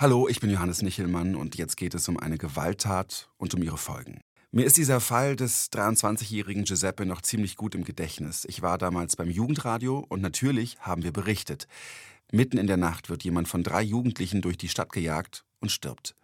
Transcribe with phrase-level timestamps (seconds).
[0.00, 3.76] Hallo, ich bin Johannes Nichelmann und jetzt geht es um eine Gewalttat und um ihre
[3.76, 4.22] Folgen.
[4.50, 8.46] Mir ist dieser Fall des 23-jährigen Giuseppe noch ziemlich gut im Gedächtnis.
[8.48, 11.68] Ich war damals beim Jugendradio und natürlich haben wir berichtet.
[12.32, 16.16] Mitten in der Nacht wird jemand von drei Jugendlichen durch die Stadt gejagt und stirbt.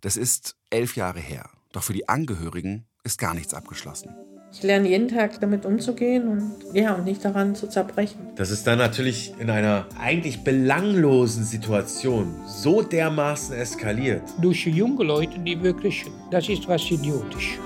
[0.00, 1.50] Das ist elf Jahre her.
[1.72, 4.14] Doch für die Angehörigen ist gar nichts abgeschlossen.
[4.52, 8.18] Ich lerne jeden Tag damit umzugehen und ja, und nicht daran zu zerbrechen.
[8.34, 14.22] Das ist dann natürlich in einer eigentlich belanglosen Situation so dermaßen eskaliert.
[14.40, 17.60] Durch junge Leute, die wirklich, das ist was idiotisch.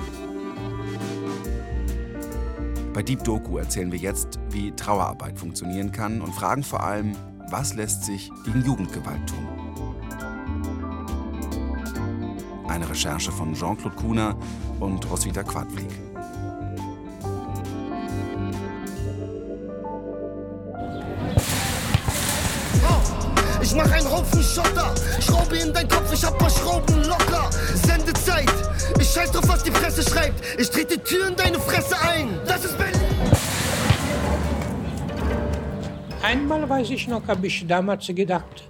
[2.93, 7.13] Bei Deep Doku erzählen wir jetzt, wie Trauerarbeit funktionieren kann und fragen vor allem,
[7.51, 9.49] was lässt sich gegen Jugendgewalt tun.
[12.69, 14.37] Eine Recherche von Jean-Claude Kuhner
[14.81, 15.89] und Roswitha Quadflieg.
[23.65, 27.49] Ich mach einen Haufen Schotter, Schraube in dein Kopf, ich hab paar Schrauben locker.
[27.73, 28.53] Sendezeit,
[29.01, 30.39] ich scheiß drauf, was die Presse schreibt.
[30.61, 32.39] Ich trete die Tür in deine Fresse ein.
[32.47, 33.01] Das ist Berlin.
[36.23, 38.69] Einmal weiß ich noch, habe ich damals gedacht,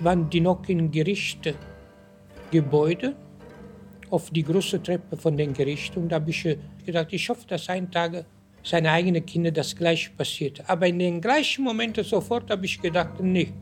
[0.00, 3.16] waren die noch in Gerichtsgebäude
[4.10, 5.98] auf die große Treppe von den Gerichten.
[5.98, 6.46] Und da habe ich
[6.84, 8.26] gedacht, ich hoffe, dass ein Tag
[8.62, 10.62] seine eigenen Kinder das gleiche passiert.
[10.66, 13.54] Aber in den gleichen Momenten sofort habe ich gedacht, nee,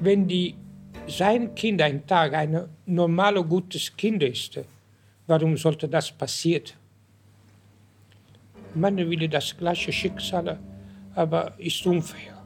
[0.00, 0.54] wenn die,
[1.06, 4.60] sein Kind ein Tag ein normales, gutes Kind ist,
[5.26, 6.70] warum sollte das passieren?
[8.74, 10.58] Man will das gleiche Schicksal,
[11.14, 12.40] aber ist unfair.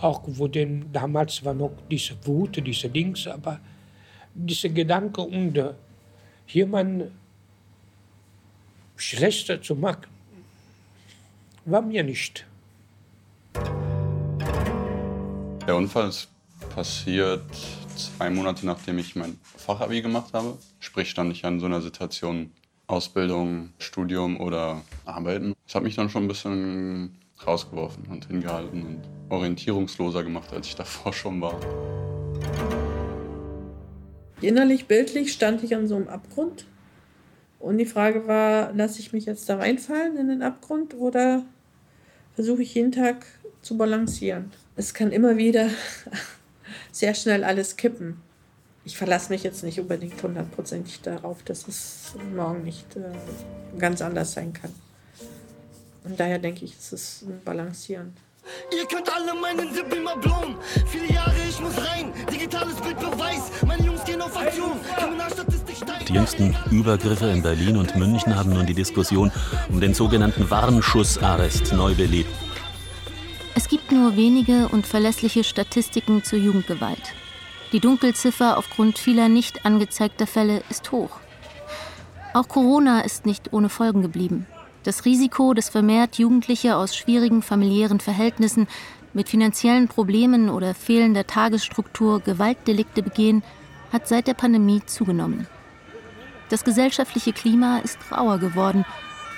[0.00, 3.60] Auch wo denn damals war noch diese Wut, diese Dings, aber
[4.34, 5.62] diese Gedanke und
[6.48, 7.10] jemand
[8.96, 10.06] schlechter zu machen,
[11.66, 12.46] war mir nicht.
[15.66, 16.28] Der Unfall ist
[16.70, 17.42] passiert
[17.96, 20.56] zwei Monate nachdem ich mein Fachabi gemacht habe.
[20.78, 22.52] Sprich, stand ich an so einer Situation
[22.86, 25.54] Ausbildung, Studium oder Arbeiten.
[25.66, 30.76] Das hat mich dann schon ein bisschen rausgeworfen und hingehalten und orientierungsloser gemacht, als ich
[30.76, 31.58] davor schon war.
[34.40, 36.66] Innerlich, bildlich stand ich an so einem Abgrund.
[37.58, 41.44] Und die Frage war, lasse ich mich jetzt da reinfallen in den Abgrund oder
[42.34, 43.26] versuche ich jeden Tag
[43.60, 44.50] zu balancieren?
[44.76, 45.68] Es kann immer wieder
[46.92, 48.20] sehr schnell alles kippen.
[48.84, 54.32] Ich verlasse mich jetzt nicht unbedingt hundertprozentig darauf, dass es morgen nicht äh, ganz anders
[54.32, 54.72] sein kann.
[56.04, 58.14] Und daher denke ich, es ist ein Balancieren.
[58.72, 60.56] Ihr könnt alle meinen Sipp immer blown.
[60.86, 62.12] Viele Jahre, ich muss rein.
[62.32, 63.50] Digitales Bildbeweis.
[63.66, 64.80] Meine Jungs gehen auf Aktion.
[64.96, 66.08] Kriminalstatistik steigt.
[66.08, 69.30] Die jüngsten Übergriffe in Berlin und München haben nun die Diskussion
[69.68, 72.30] um den sogenannten Warnschussarrest neu belebt.
[74.00, 77.12] Nur wenige und verlässliche Statistiken zur Jugendgewalt.
[77.72, 81.20] Die Dunkelziffer aufgrund vieler nicht angezeigter Fälle ist hoch.
[82.32, 84.46] Auch Corona ist nicht ohne Folgen geblieben.
[84.84, 88.68] Das Risiko, dass vermehrt Jugendliche aus schwierigen familiären Verhältnissen
[89.12, 93.42] mit finanziellen Problemen oder fehlender Tagesstruktur Gewaltdelikte begehen,
[93.92, 95.46] hat seit der Pandemie zugenommen.
[96.48, 98.86] Das gesellschaftliche Klima ist rauer geworden,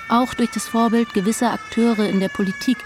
[0.07, 2.77] auch durch das Vorbild gewisser Akteure in der Politik,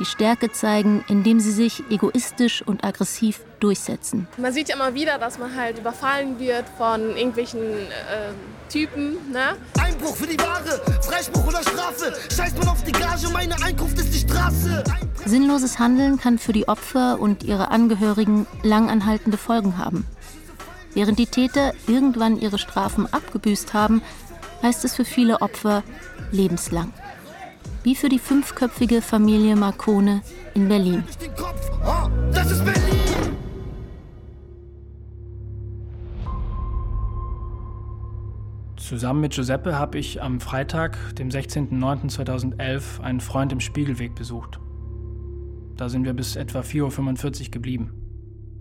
[0.00, 4.26] die Stärke zeigen, indem sie sich egoistisch und aggressiv durchsetzen.
[4.38, 8.32] Man sieht ja immer wieder, dass man halt überfallen wird von irgendwelchen äh,
[8.70, 9.30] Typen.
[9.30, 9.56] Ne?
[9.78, 12.14] Einbruch für die Ware, Freispruch oder Strafe.
[12.34, 14.82] Scheiß man auf die Gage, meine Einkunft ist die Straße.
[15.26, 20.06] Sinnloses Handeln kann für die Opfer und ihre Angehörigen langanhaltende Folgen haben.
[20.94, 24.00] Während die Täter irgendwann ihre Strafen abgebüßt haben,
[24.62, 25.82] heißt es für viele Opfer
[26.32, 26.92] lebenslang
[27.82, 30.22] wie für die fünfköpfige Familie Marcone
[30.54, 31.04] in Berlin.
[32.32, 33.00] Das ist Berlin!
[38.76, 44.58] Zusammen mit Giuseppe habe ich am Freitag, dem 16.09.2011, einen Freund im Spiegelweg besucht.
[45.76, 47.92] Da sind wir bis etwa 4.45 Uhr geblieben.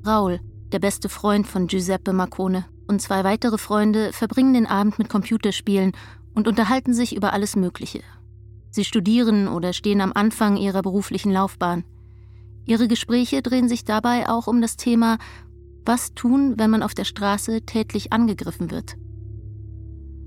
[0.06, 0.40] Raul,
[0.72, 5.94] der beste Freund von Giuseppe Marcone, und zwei weitere Freunde verbringen den Abend mit Computerspielen
[6.34, 8.02] und unterhalten sich über alles Mögliche,
[8.72, 11.84] Sie studieren oder stehen am Anfang ihrer beruflichen Laufbahn.
[12.66, 15.18] Ihre Gespräche drehen sich dabei auch um das Thema,
[15.86, 18.96] was tun, wenn man auf der Straße tätlich angegriffen wird.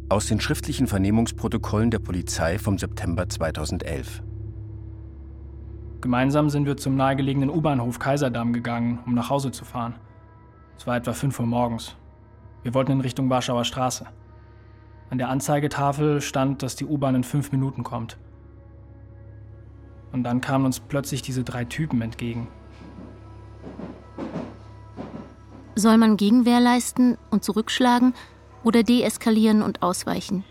[0.09, 4.23] Aus den schriftlichen Vernehmungsprotokollen der Polizei vom September 2011.
[6.01, 9.95] Gemeinsam sind wir zum nahegelegenen U-Bahnhof Kaiserdamm gegangen, um nach Hause zu fahren.
[10.77, 11.95] Es war etwa 5 Uhr morgens.
[12.65, 14.07] Wir wollten in Richtung Warschauer Straße.
[15.11, 18.19] An der Anzeigetafel stand, dass die U-Bahn in fünf Minuten kommt.
[20.13, 22.49] Und dann kamen uns plötzlich diese drei Typen entgegen.
[25.75, 28.15] Soll man Gegenwehr leisten und zurückschlagen
[28.63, 30.45] oder deeskalieren und ausweichen?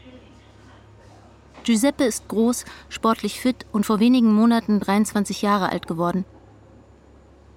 [1.63, 6.25] Giuseppe ist groß, sportlich fit und vor wenigen Monaten 23 Jahre alt geworden.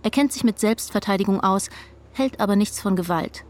[0.03, 1.71] Er kennt sich mit Selbstverteidigung aus,
[2.13, 3.45] hält aber nichts von Gewalt.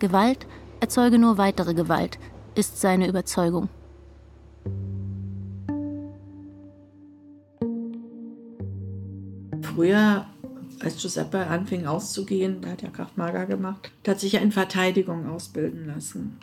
[0.00, 0.46] Gewalt
[0.80, 2.18] erzeuge nur weitere Gewalt,
[2.56, 3.68] ist seine Überzeugung.
[9.76, 10.24] Früher,
[10.80, 16.38] als Giuseppe anfing auszugehen, der hat ja Kraftmager gemacht, hat sich in Verteidigung ausbilden lassen.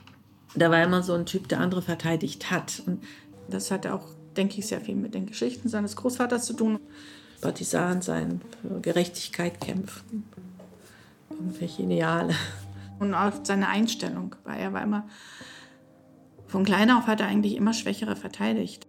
[0.54, 2.84] Da war immer so ein Typ, der andere verteidigt hat.
[2.86, 3.04] Und
[3.50, 4.06] das hatte auch,
[4.38, 6.80] denke ich, sehr viel mit den Geschichten seines Großvaters zu tun.
[7.42, 10.26] Partisan sein, für Gerechtigkeit kämpfen,
[11.32, 12.36] irgendwelche Ideale.
[13.00, 15.08] Und auch seine Einstellung, weil er war immer,
[16.46, 18.86] von klein auf hat er eigentlich immer Schwächere verteidigt.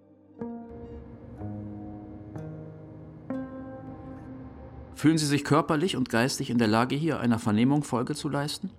[4.95, 8.71] Fühlen Sie sich körperlich und geistig in der Lage, hier einer Vernehmung Folge zu leisten?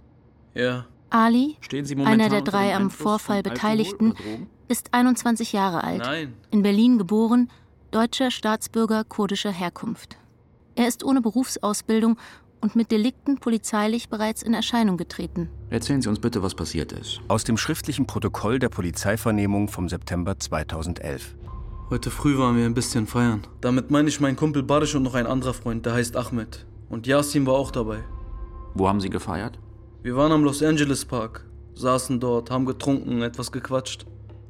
[0.54, 0.86] Ja.
[1.10, 4.16] Ali, Stehen Sie momentan einer der drei am Vorfall Beteiligten,
[4.68, 6.00] ist 21 Jahre alt.
[6.00, 6.34] Nein.
[6.52, 7.50] In Berlin geboren,
[7.92, 10.18] deutscher Staatsbürger kurdischer Herkunft.
[10.76, 12.18] Er ist ohne Berufsausbildung
[12.60, 15.50] und mit Delikten polizeilich bereits in Erscheinung getreten.
[15.70, 17.22] Erzählen Sie uns bitte, was passiert ist.
[17.28, 21.36] Aus dem schriftlichen Protokoll der Polizeivernehmung vom September 2011.
[21.92, 23.44] Heute früh waren wir ein bisschen feiern.
[23.62, 26.66] Damit meine ich meinen Kumpel Barisch und noch ein anderer Freund, der heißt Ahmed.
[26.90, 28.04] Und Yasin war auch dabei.
[28.74, 29.60] Wo haben Sie gefeiert?
[30.02, 31.46] Wir waren am Los Angeles Park,
[31.76, 34.08] saßen dort, haben getrunken, etwas gequatscht.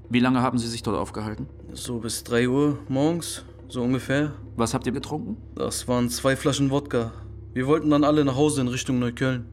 [0.10, 1.48] Wie lange haben Sie sich dort aufgehalten?
[1.74, 4.32] So bis 3 Uhr morgens, so ungefähr.
[4.56, 5.36] Was habt ihr getrunken?
[5.56, 7.12] Das waren zwei Flaschen Wodka.
[7.54, 9.46] Wir wollten dann alle nach Hause in Richtung Neukölln.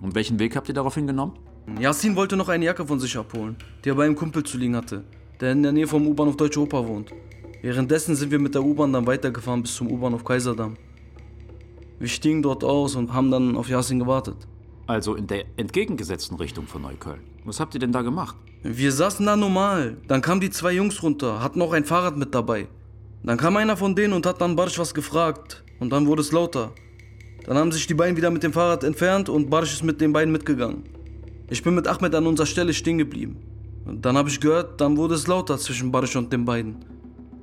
[0.00, 1.34] Und welchen Weg habt ihr daraufhin genommen?
[1.78, 4.74] Yasin wollte noch eine Jacke von sich abholen, die er bei einem Kumpel zu liegen
[4.74, 5.04] hatte,
[5.40, 7.12] der in der Nähe vom U-Bahnhof Deutsche Oper wohnt.
[7.62, 10.76] Währenddessen sind wir mit der U-Bahn dann weitergefahren bis zum U-Bahnhof Kaiserdamm.
[11.98, 14.36] Wir stiegen dort aus und haben dann auf Yasin gewartet.
[14.86, 17.20] Also in der entgegengesetzten Richtung von Neukölln.
[17.44, 18.36] Was habt ihr denn da gemacht?
[18.62, 19.96] Wir saßen da normal.
[20.06, 22.68] Dann kamen die zwei Jungs runter, hatten auch ein Fahrrad mit dabei.
[23.22, 25.64] Dann kam einer von denen und hat dann Barsch was gefragt.
[25.80, 26.72] Und dann wurde es lauter.
[27.44, 30.12] Dann haben sich die beiden wieder mit dem Fahrrad entfernt und Barsch ist mit den
[30.12, 30.84] beiden mitgegangen.
[31.48, 33.36] Ich bin mit Ahmed an unserer Stelle stehen geblieben.
[33.88, 36.76] Dann habe ich gehört, dann wurde es lauter zwischen Barsch und den beiden.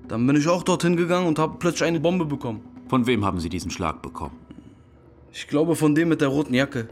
[0.09, 2.61] Dann bin ich auch dorthin gegangen und habe plötzlich eine Bombe bekommen.
[2.89, 4.35] Von wem haben Sie diesen Schlag bekommen?
[5.31, 6.89] Ich glaube von dem mit der roten Jacke.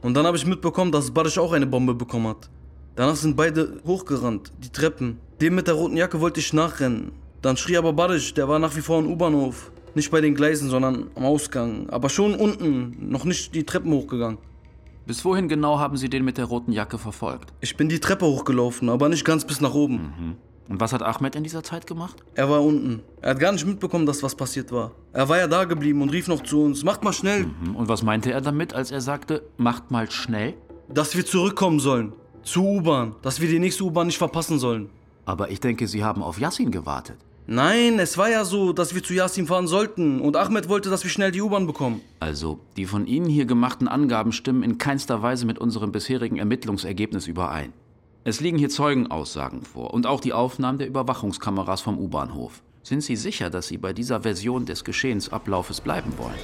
[0.00, 2.48] Und dann habe ich mitbekommen, dass Barisch auch eine Bombe bekommen hat.
[2.96, 5.18] Danach sind beide hochgerannt, die Treppen.
[5.40, 7.12] Dem mit der roten Jacke wollte ich nachrennen.
[7.42, 9.70] Dann schrie aber Barisch, der war nach wie vor im U-Bahnhof.
[9.94, 11.90] Nicht bei den Gleisen, sondern am Ausgang.
[11.90, 14.38] Aber schon unten, noch nicht die Treppen hochgegangen.
[15.06, 17.52] Bis wohin genau haben Sie den mit der roten Jacke verfolgt?
[17.60, 19.96] Ich bin die Treppe hochgelaufen, aber nicht ganz bis nach oben.
[19.96, 20.36] Mhm.
[20.66, 22.16] Und was hat Ahmed in dieser Zeit gemacht?
[22.34, 23.02] Er war unten.
[23.20, 24.92] Er hat gar nicht mitbekommen, dass was passiert war.
[25.12, 27.46] Er war ja da geblieben und rief noch zu uns, macht mal schnell.
[27.46, 27.76] Mhm.
[27.76, 30.54] Und was meinte er damit, als er sagte, macht mal schnell?
[30.88, 32.14] Dass wir zurückkommen sollen.
[32.42, 33.14] Zur U-Bahn.
[33.20, 34.88] Dass wir die nächste U-Bahn nicht verpassen sollen.
[35.26, 37.18] Aber ich denke, Sie haben auf Yassin gewartet.
[37.46, 40.20] Nein, es war ja so, dass wir zu Yasin fahren sollten.
[40.20, 42.00] Und Ahmed wollte, dass wir schnell die U-Bahn bekommen.
[42.18, 47.26] Also, die von Ihnen hier gemachten Angaben stimmen in keinster Weise mit unserem bisherigen Ermittlungsergebnis
[47.26, 47.74] überein.
[48.24, 52.62] Es liegen hier Zeugenaussagen vor und auch die Aufnahmen der Überwachungskameras vom U-Bahnhof.
[52.82, 56.34] Sind Sie sicher, dass Sie bei dieser Version des Geschehensablaufes bleiben wollen?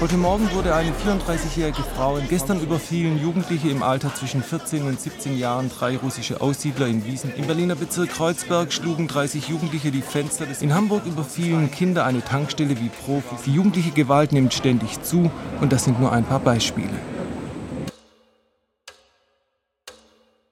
[0.00, 5.36] Heute Morgen wurde eine 34-jährige Frau gestern überfielen Jugendliche im Alter zwischen 14 und 17
[5.36, 7.34] Jahren drei russische Aussiedler in Wiesen.
[7.34, 10.62] Im Berliner Bezirk Kreuzberg schlugen 30 Jugendliche die Fenster des.
[10.62, 13.42] In Hamburg überfielen Kinder eine Tankstelle wie Profis.
[13.44, 16.94] Die jugendliche Gewalt nimmt ständig zu und das sind nur ein paar Beispiele.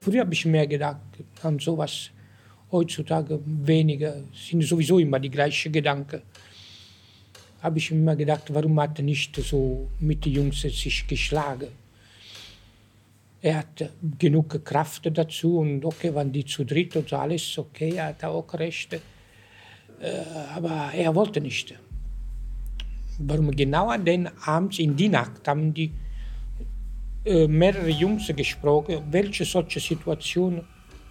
[0.01, 0.99] Früher habe ich mehr gedacht
[1.41, 2.09] an sowas.
[2.69, 4.23] Heutzutage weniger.
[4.33, 6.21] Sind sowieso immer die gleichen Gedanken.
[7.61, 11.69] Habe ich immer gedacht, warum hat er nicht so mit den Jungs sich geschlagen?
[13.41, 17.93] Er hat genug Kraft dazu und okay, wenn die zu dritt und so alles okay,
[17.95, 19.01] er hat auch Rechte.
[20.55, 21.73] Aber er wollte nicht.
[23.19, 25.91] Warum genau an den Abend in die Nacht haben die
[27.25, 30.63] mehrere Jungs gesprochen, welche solche Situation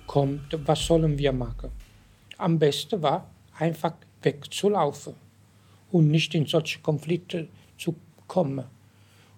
[0.07, 1.71] kommt, was sollen wir machen.
[2.39, 5.26] Am besten war, einfach wegzulaufen
[5.93, 7.95] und nicht in solche Konflikte zu
[8.27, 8.65] kommen.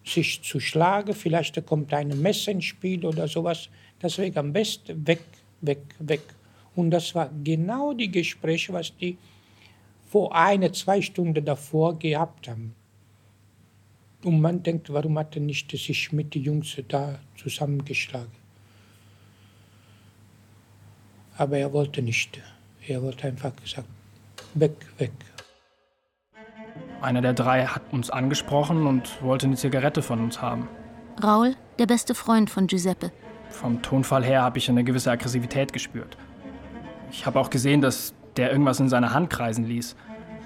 [0.05, 3.69] Sich zu schlagen, vielleicht kommt ein Messer ins Spiel oder sowas.
[4.01, 5.25] Deswegen am besten weg,
[5.61, 6.23] weg, weg.
[6.75, 9.19] Und das war genau die Gespräche, was die
[10.07, 12.75] vor eine, zwei Stunden davor gehabt haben.
[14.25, 18.33] Und man denkt, warum hat er nicht sich mit den Jungs da zusammengeschlagen?
[21.37, 22.41] Aber er wollte nicht.
[22.87, 23.89] Er wollte einfach gesagt,
[24.55, 25.13] weg, weg.
[27.01, 30.69] Einer der drei hat uns angesprochen und wollte eine Zigarette von uns haben.
[31.23, 33.13] Raul, der beste Freund von Giuseppe.
[33.51, 36.17] Vom Tonfall her habe ich eine gewisse Aggressivität gespürt.
[37.11, 39.97] Ich habe auch gesehen, dass der irgendwas in seiner Hand kreisen ließ.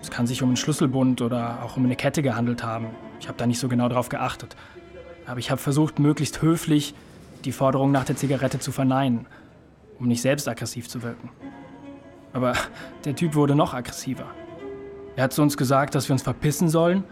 [0.01, 2.89] Es kann sich um einen Schlüsselbund oder auch um eine Kette gehandelt haben.
[3.21, 4.57] Ich habe da nicht so genau drauf geachtet.
[5.27, 6.95] Aber ich habe versucht, möglichst höflich
[7.45, 9.27] die Forderung nach der Zigarette zu verneinen,
[9.99, 11.31] um nicht selbst aggressiv zu wirken.
[12.33, 12.55] Aber
[13.05, 14.27] der Typ wurde noch aggressiver.
[15.17, 17.05] Er hat zu uns gesagt, dass wir uns verpissen sollen,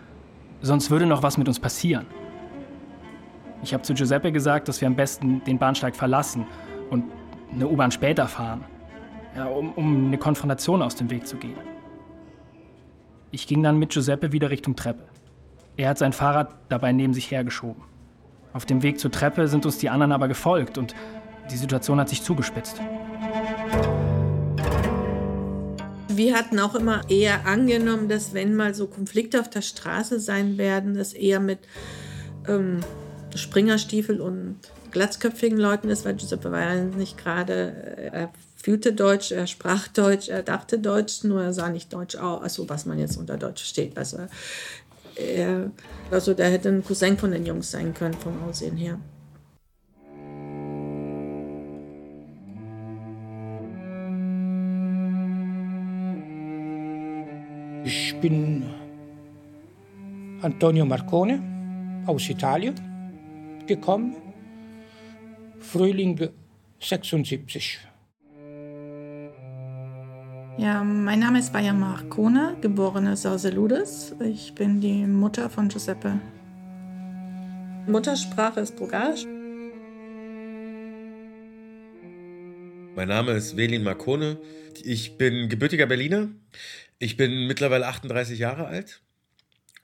[0.63, 2.07] sonst würde noch was mit uns passieren.
[3.63, 6.47] Ich habe zu Giuseppe gesagt, dass wir am besten den Bahnsteig verlassen
[6.89, 7.05] und
[7.53, 8.65] eine U-Bahn später fahren,
[9.37, 11.59] ja, um, um eine Konfrontation aus dem Weg zu gehen.
[13.33, 15.05] Ich ging dann mit Giuseppe wieder Richtung Treppe.
[15.77, 17.83] Er hat sein Fahrrad dabei neben sich hergeschoben.
[18.53, 20.95] Auf dem Weg zur Treppe sind uns die anderen aber gefolgt und
[21.51, 22.81] die Situation hat sich zugespitzt.
[26.21, 30.59] Wir hatten auch immer eher angenommen, dass wenn mal so Konflikte auf der Straße sein
[30.59, 31.61] werden, dass eher mit
[32.47, 32.81] ähm,
[33.35, 34.57] Springerstiefel und
[34.91, 40.29] glatzköpfigen Leuten ist, weil Giuseppe war nicht gerade, äh, er fühlte Deutsch, er sprach Deutsch,
[40.29, 43.63] er dachte Deutsch, nur er sah nicht Deutsch aus, also was man jetzt unter Deutsch
[43.63, 43.97] versteht.
[43.97, 44.19] Also,
[45.17, 45.71] er,
[46.11, 48.99] also der hätte ein Cousin von den Jungs sein können vom Aussehen her.
[58.21, 58.65] Bin
[60.43, 62.75] Antonio Marcone aus Italien
[63.67, 64.17] gekommen,
[65.59, 66.31] Frühling
[66.81, 67.79] 76.
[70.59, 74.15] Ja, mein Name ist Bayer Marcone, geborene Sauseludes.
[74.23, 76.21] Ich bin die Mutter von Giuseppe.
[77.87, 79.25] Muttersprache ist Bulgarisch.
[82.95, 84.37] Mein Name ist Velin Marcone.
[84.85, 86.29] Ich bin gebürtiger Berliner.
[87.03, 89.01] Ich bin mittlerweile 38 Jahre alt.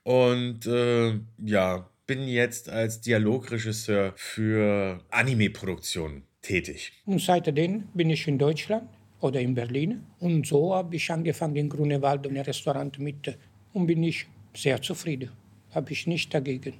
[0.03, 6.93] Und äh, ja, bin jetzt als Dialogregisseur für Anime-Produktionen tätig.
[7.05, 8.87] Und seitdem bin ich in Deutschland
[9.19, 10.03] oder in Berlin.
[10.19, 13.35] Und so habe ich angefangen in Grunewald ein Restaurant mit
[13.73, 15.31] und bin ich sehr zufrieden.
[15.71, 16.75] Habe ich nicht dagegen.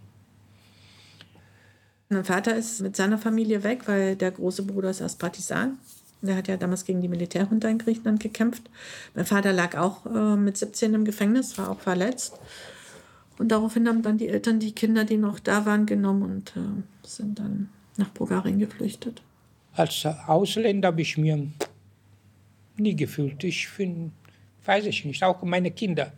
[2.09, 5.79] Mein Vater ist mit seiner Familie weg, weil der große Bruder ist erst Partisan.
[6.21, 8.63] Der hat ja damals gegen die Militärjunta in Griechenland gekämpft.
[9.13, 12.39] Mein Vater lag auch äh, mit 17 im Gefängnis, war auch verletzt.
[13.37, 17.07] Und daraufhin haben dann die Eltern die Kinder, die noch da waren, genommen und äh,
[17.07, 19.21] sind dann nach Bulgarien geflüchtet.
[19.73, 21.47] Als Ausländer habe ich mir
[22.77, 23.43] nie gefühlt.
[23.43, 24.11] Ich finde,
[24.65, 26.13] weiß ich nicht, auch meine Kinder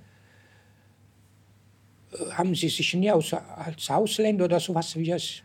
[2.13, 5.41] äh, haben sie sich nie als, als Ausländer oder sowas wie es.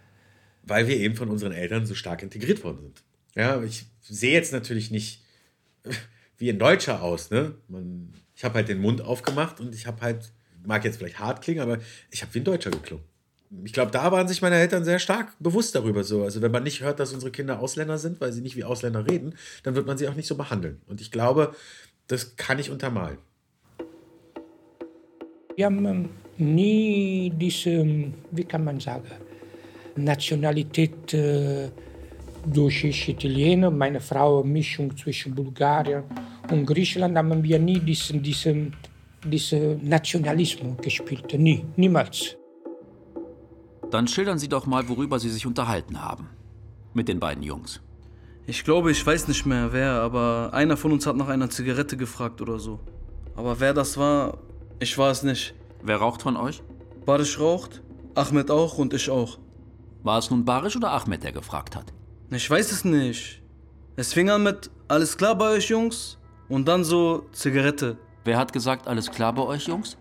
[0.63, 3.03] Weil wir eben von unseren Eltern so stark integriert worden sind.
[3.35, 5.23] Ja, ich sehe jetzt natürlich nicht
[6.39, 7.31] wie ein Deutscher aus.
[7.31, 7.55] Ne?
[7.69, 10.33] Man, ich habe halt den Mund aufgemacht und ich habe halt,
[10.65, 11.79] mag jetzt vielleicht hart klingen, aber
[12.11, 13.05] ich habe wie ein Deutscher geklungen.
[13.65, 16.25] Ich glaube, da waren sich meine Eltern sehr stark bewusst darüber so.
[16.25, 19.09] Also wenn man nicht hört, dass unsere Kinder Ausländer sind, weil sie nicht wie Ausländer
[19.09, 20.81] reden, dann wird man sie auch nicht so behandeln.
[20.87, 21.55] Und ich glaube,
[22.09, 23.19] das kann ich untermalen.
[25.55, 27.85] Wir haben ähm, nie diese,
[28.33, 29.07] wie kann man sagen,
[29.95, 31.71] Nationalität äh,
[32.47, 36.05] durch Italiener, meine Frau Mischung zwischen Bulgarien
[36.51, 38.75] und Griechenland, haben wir nie diesen, diesen,
[39.25, 41.33] diesen Nationalismus gespielt.
[41.39, 42.37] Nie, niemals.
[43.91, 46.29] Dann schildern Sie doch mal, worüber Sie sich unterhalten haben.
[46.93, 47.81] Mit den beiden Jungs.
[48.47, 51.97] Ich glaube, ich weiß nicht mehr wer, aber einer von uns hat nach einer Zigarette
[51.97, 52.79] gefragt oder so.
[53.37, 54.37] Aber wer das war,
[54.81, 55.55] ich war es nicht.
[55.83, 56.63] Wer raucht von euch?
[57.07, 57.83] Barisch raucht,
[58.15, 59.39] Ahmed auch und ich auch.
[60.03, 61.94] War es nun Barisch oder Ahmed, der gefragt hat?
[62.31, 63.43] Ich weiß es nicht.
[63.97, 66.19] Es fing an mit Alles klar bei euch, Jungs?
[66.49, 67.97] Und dann so Zigarette.
[68.25, 69.97] Wer hat gesagt, alles klar bei euch, Jungs?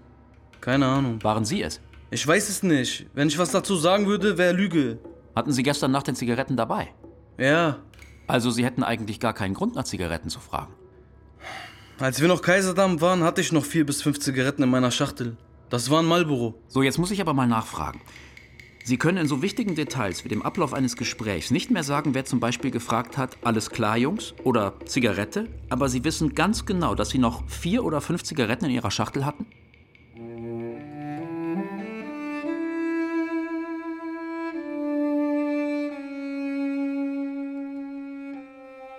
[0.62, 1.24] Keine Ahnung.
[1.24, 1.82] Waren Sie es?
[2.10, 3.08] Ich weiß es nicht.
[3.14, 5.00] Wenn ich was dazu sagen würde, wäre Lüge.
[5.36, 6.90] Hatten Sie gestern Nacht den Zigaretten dabei?
[7.38, 7.80] Ja.
[8.28, 10.74] Also Sie hätten eigentlich gar keinen Grund, nach Zigaretten zu fragen.
[12.00, 15.38] Als wir noch Kaiserdamm waren, hatte ich noch vier bis fünf Zigaretten in meiner Schachtel.
[15.70, 16.56] Das war ein Marlboro.
[16.68, 18.02] So, jetzt muss ich aber mal nachfragen.
[18.86, 22.26] Sie können in so wichtigen Details wie dem Ablauf eines Gesprächs nicht mehr sagen, wer
[22.26, 27.10] zum Beispiel gefragt hat, alles klar, Jungs, oder Zigarette, aber Sie wissen ganz genau, dass
[27.10, 29.46] Sie noch vier oder fünf Zigaretten in Ihrer Schachtel hatten?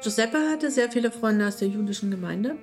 [0.02, 2.56] Giuseppe hatte sehr viele Freunde aus der jüdischen Gemeinde.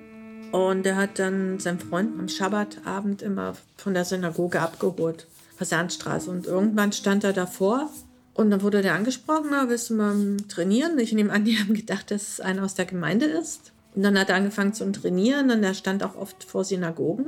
[0.50, 5.26] Und er hat dann seinen Freund am Schabbatabend immer von der Synagoge abgeholt,
[5.62, 6.28] Versandstraße.
[6.28, 7.88] Und irgendwann stand er davor
[8.34, 10.98] und dann wurde der angesprochen, willst du mal trainieren?
[10.98, 13.72] Ich nehme an, die haben gedacht, dass es einer aus der Gemeinde ist.
[13.94, 17.26] Und dann hat er angefangen zu trainieren und er stand auch oft vor Synagogen,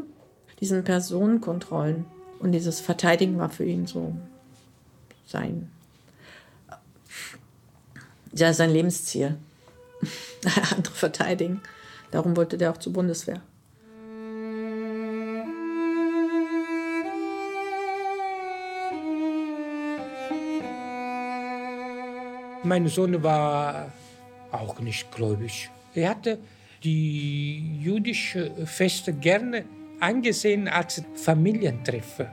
[0.61, 2.07] diesen Personenkontrollen.
[2.41, 4.15] Und dieses Verteidigen war für ihn so
[5.27, 5.71] sein,
[8.35, 9.37] ja, sein Lebensziel.
[10.77, 11.61] Andere verteidigen.
[12.11, 13.43] Darum wollte der auch zur Bundeswehr.
[22.67, 23.93] Mein Sohn war
[24.51, 25.69] auch nicht gläubig.
[25.95, 26.39] Er hatte
[26.83, 29.67] die jüdische Feste gerne
[30.01, 32.27] angesehen als Familientreffer.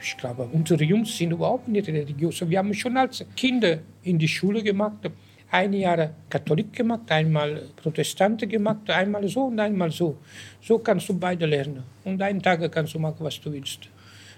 [0.00, 2.48] Ich glaube, unsere Jungs sind überhaupt nicht religiös.
[2.48, 5.10] Wir haben schon als Kinder in die Schule gemacht,
[5.50, 10.18] ein Jahr Katholik gemacht, einmal Protestante gemacht, einmal so und einmal so.
[10.60, 11.82] So kannst du beide lernen.
[12.04, 13.88] Und einen Tag kannst du machen, was du willst.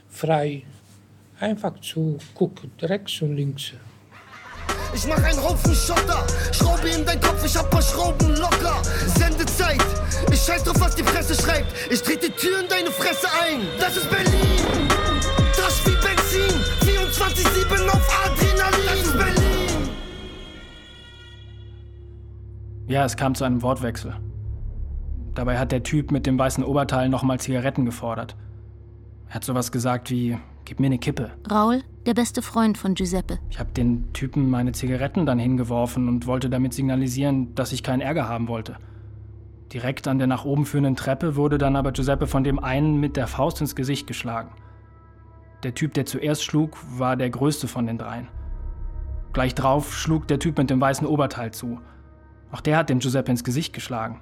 [0.08, 0.62] Frei.
[1.40, 3.74] Einfach zu gucken, rechts und links.
[4.94, 8.80] Ich mach einen Haufen Schotter, Schraube in dein Kopf, ich hab paar Schrauben locker.
[9.18, 9.84] Sendezeit,
[10.30, 11.66] ich scheiß drauf, was die Presse schreibt.
[11.90, 13.60] Ich trete die Tür in deine Fresse ein.
[13.80, 14.88] Das ist Berlin.
[15.52, 16.60] Trash wie Benzin,
[17.10, 18.86] 24-7 auf Adrenalin.
[18.86, 19.88] Das ist Berlin.
[22.86, 24.14] Ja, es kam zu einem Wortwechsel.
[25.34, 28.36] Dabei hat der Typ mit dem weißen Oberteil nochmal Zigaretten gefordert.
[29.28, 31.32] Er hat sowas gesagt wie, gib mir eine Kippe.
[31.50, 33.38] Raul, der beste Freund von Giuseppe.
[33.50, 38.00] Ich habe den Typen meine Zigaretten dann hingeworfen und wollte damit signalisieren, dass ich keinen
[38.00, 38.76] Ärger haben wollte.
[39.72, 43.16] Direkt an der nach oben führenden Treppe wurde dann aber Giuseppe von dem einen mit
[43.16, 44.50] der Faust ins Gesicht geschlagen.
[45.62, 48.28] Der Typ, der zuerst schlug, war der größte von den dreien.
[49.32, 51.80] Gleich drauf schlug der Typ mit dem weißen Oberteil zu.
[52.52, 54.20] Auch der hat dem Giuseppe ins Gesicht geschlagen.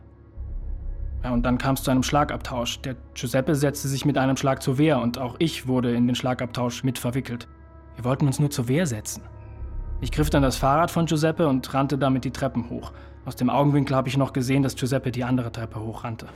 [1.25, 2.81] Ja, und dann kam es zu einem Schlagabtausch.
[2.81, 6.17] Der Giuseppe setzte sich mit einem Schlag zur Wehr und auch ich wurde in den
[6.17, 7.47] Schlagabtausch mit verwickelt.
[7.95, 9.23] Wir wollten uns nur zur Wehr setzen.
[10.00, 12.93] Ich griff dann das Fahrrad von Giuseppe und rannte damit die Treppen hoch.
[13.25, 16.26] Aus dem Augenwinkel habe ich noch gesehen, dass Giuseppe die andere Treppe hochrannte.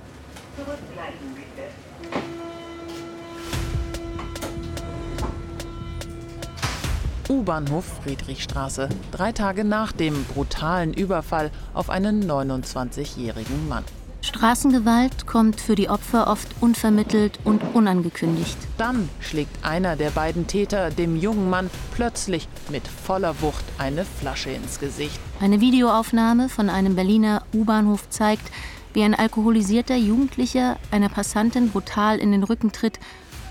[7.29, 13.83] U-Bahnhof Friedrichstraße, drei Tage nach dem brutalen Überfall auf einen 29-jährigen Mann.
[14.23, 18.57] Straßengewalt kommt für die Opfer oft unvermittelt und unangekündigt.
[18.77, 24.51] Dann schlägt einer der beiden Täter dem jungen Mann plötzlich mit voller Wucht eine Flasche
[24.51, 25.21] ins Gesicht.
[25.41, 28.51] Eine Videoaufnahme von einem Berliner U-Bahnhof zeigt,
[28.93, 32.99] wie ein alkoholisierter Jugendlicher einer Passantin brutal in den Rücken tritt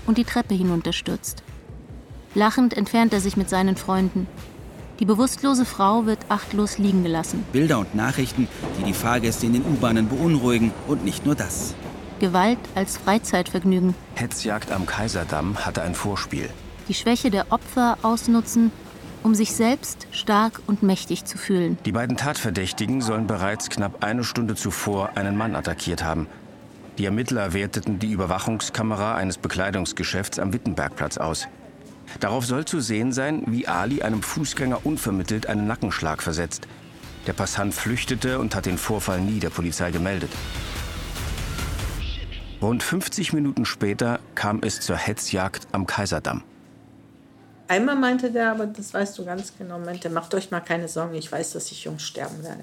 [0.06, 1.42] und die Treppe hinunterstürzt.
[2.34, 4.26] Lachend entfernt er sich mit seinen Freunden.
[4.98, 7.44] Die bewusstlose Frau wird achtlos liegen gelassen.
[7.52, 11.74] Bilder und Nachrichten, die die Fahrgäste in den U-Bahnen beunruhigen und nicht nur das.
[12.18, 13.94] Gewalt als Freizeitvergnügen.
[14.14, 16.48] Hetzjagd am Kaiserdamm hatte ein Vorspiel.
[16.88, 18.72] Die Schwäche der Opfer ausnutzen,
[19.22, 21.76] um sich selbst stark und mächtig zu fühlen.
[21.84, 26.26] Die beiden Tatverdächtigen sollen bereits knapp eine Stunde zuvor einen Mann attackiert haben.
[26.96, 31.48] Die Ermittler werteten die Überwachungskamera eines Bekleidungsgeschäfts am Wittenbergplatz aus.
[32.20, 36.66] Darauf soll zu sehen sein, wie Ali einem Fußgänger unvermittelt einen Nackenschlag versetzt.
[37.26, 40.30] Der Passant flüchtete und hat den Vorfall nie der Polizei gemeldet.
[42.62, 46.42] Rund 50 Minuten später kam es zur Hetzjagd am Kaiserdamm.
[47.68, 51.14] Einmal meinte der, aber das weißt du ganz genau, meinte, macht euch mal keine Sorgen,
[51.14, 52.62] ich weiß, dass ich jung sterben werde.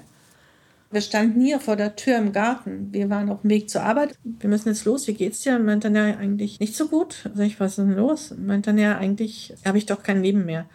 [0.94, 2.92] Wir standen hier vor der Tür im Garten.
[2.92, 4.16] Wir waren auf dem Weg zur Arbeit.
[4.22, 5.08] Wir müssen jetzt los.
[5.08, 5.56] Wie geht's dir?
[5.56, 7.28] Und meinte ja eigentlich nicht so gut.
[7.28, 8.30] Also ich, was ist denn los?
[8.30, 10.66] Und meinte ja eigentlich habe ich doch kein Leben mehr.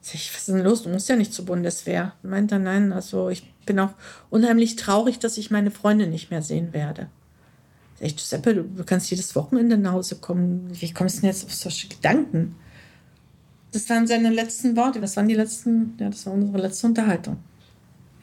[0.00, 0.84] Sag ich, was ist denn los?
[0.84, 2.14] Du musst ja nicht zur Bundeswehr.
[2.22, 3.90] Und meinte dann nein, also ich bin auch
[4.30, 7.08] unheimlich traurig, dass ich meine Freunde nicht mehr sehen werde.
[7.96, 10.70] Sag ich, Giuseppe, du, du kannst jedes Wochenende nach Hause kommen.
[10.72, 12.54] Wie kommst du denn jetzt auf solche Gedanken?
[13.70, 14.98] Das waren seine letzten Worte.
[14.98, 17.36] Das waren die letzten, ja, das war unsere letzte Unterhaltung.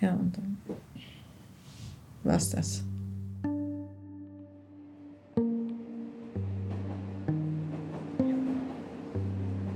[0.02, 0.58] Ja, und dann
[2.30, 2.84] war es das.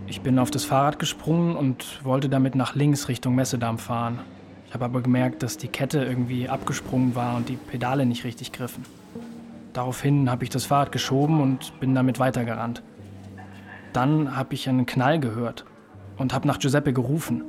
[0.07, 4.19] Ich bin auf das Fahrrad gesprungen und wollte damit nach links Richtung Messedamm fahren.
[4.67, 8.51] Ich habe aber gemerkt, dass die Kette irgendwie abgesprungen war und die Pedale nicht richtig
[8.51, 8.85] griffen.
[9.73, 12.83] Daraufhin habe ich das Fahrrad geschoben und bin damit weitergerannt.
[13.91, 15.65] Dann habe ich einen Knall gehört
[16.17, 17.43] und habe nach Giuseppe gerufen.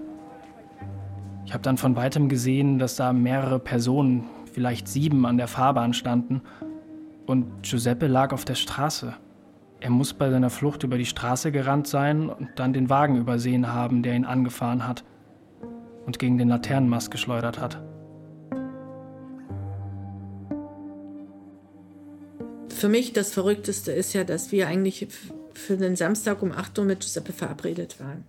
[1.45, 5.93] Ich habe dann von weitem gesehen, dass da mehrere Personen, vielleicht sieben, an der Fahrbahn
[5.93, 6.43] standen
[7.27, 9.15] und Giuseppe lag auf der Straße.
[9.81, 13.73] Er muss bei seiner Flucht über die Straße gerannt sein und dann den Wagen übersehen
[13.73, 15.05] haben, der ihn angefahren hat
[16.07, 17.83] und gegen den Laternenmast geschleudert hat.
[22.69, 25.09] Für mich das Verrückteste ist ja, dass wir eigentlich
[25.55, 28.25] für den Samstag um 8 Uhr mit Giuseppe verabredet waren.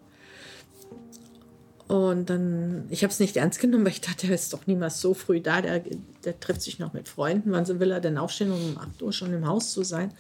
[1.87, 5.01] Und dann, ich habe es nicht ernst genommen, weil ich dachte, er ist doch niemals
[5.01, 5.61] so früh da.
[5.61, 5.81] Der,
[6.23, 7.51] der trifft sich noch mit Freunden.
[7.51, 10.11] Wann will er denn aufstehen, um um 8 Uhr schon im Haus zu sein?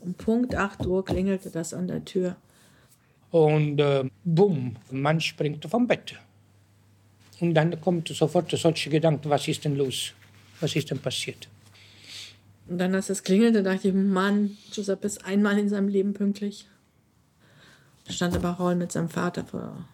[0.00, 2.36] Um Punkt 8 Uhr klingelte das an der Tür.
[3.30, 6.16] Und äh, bumm, man springt vom Bett.
[7.40, 10.12] Und dann kommt sofort solche Gedanken, was ist denn los?
[10.60, 11.48] Was ist denn passiert?
[12.68, 16.66] Und dann, als es klingelte, dachte ich, Mann, Giuseppe ist einmal in seinem Leben pünktlich.
[18.06, 19.88] Da stand aber Raul mit seinem Vater vor,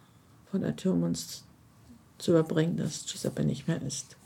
[0.51, 1.45] vor der Tür, um uns
[2.19, 4.17] zu überbringen, dass Giuseppe nicht mehr ist.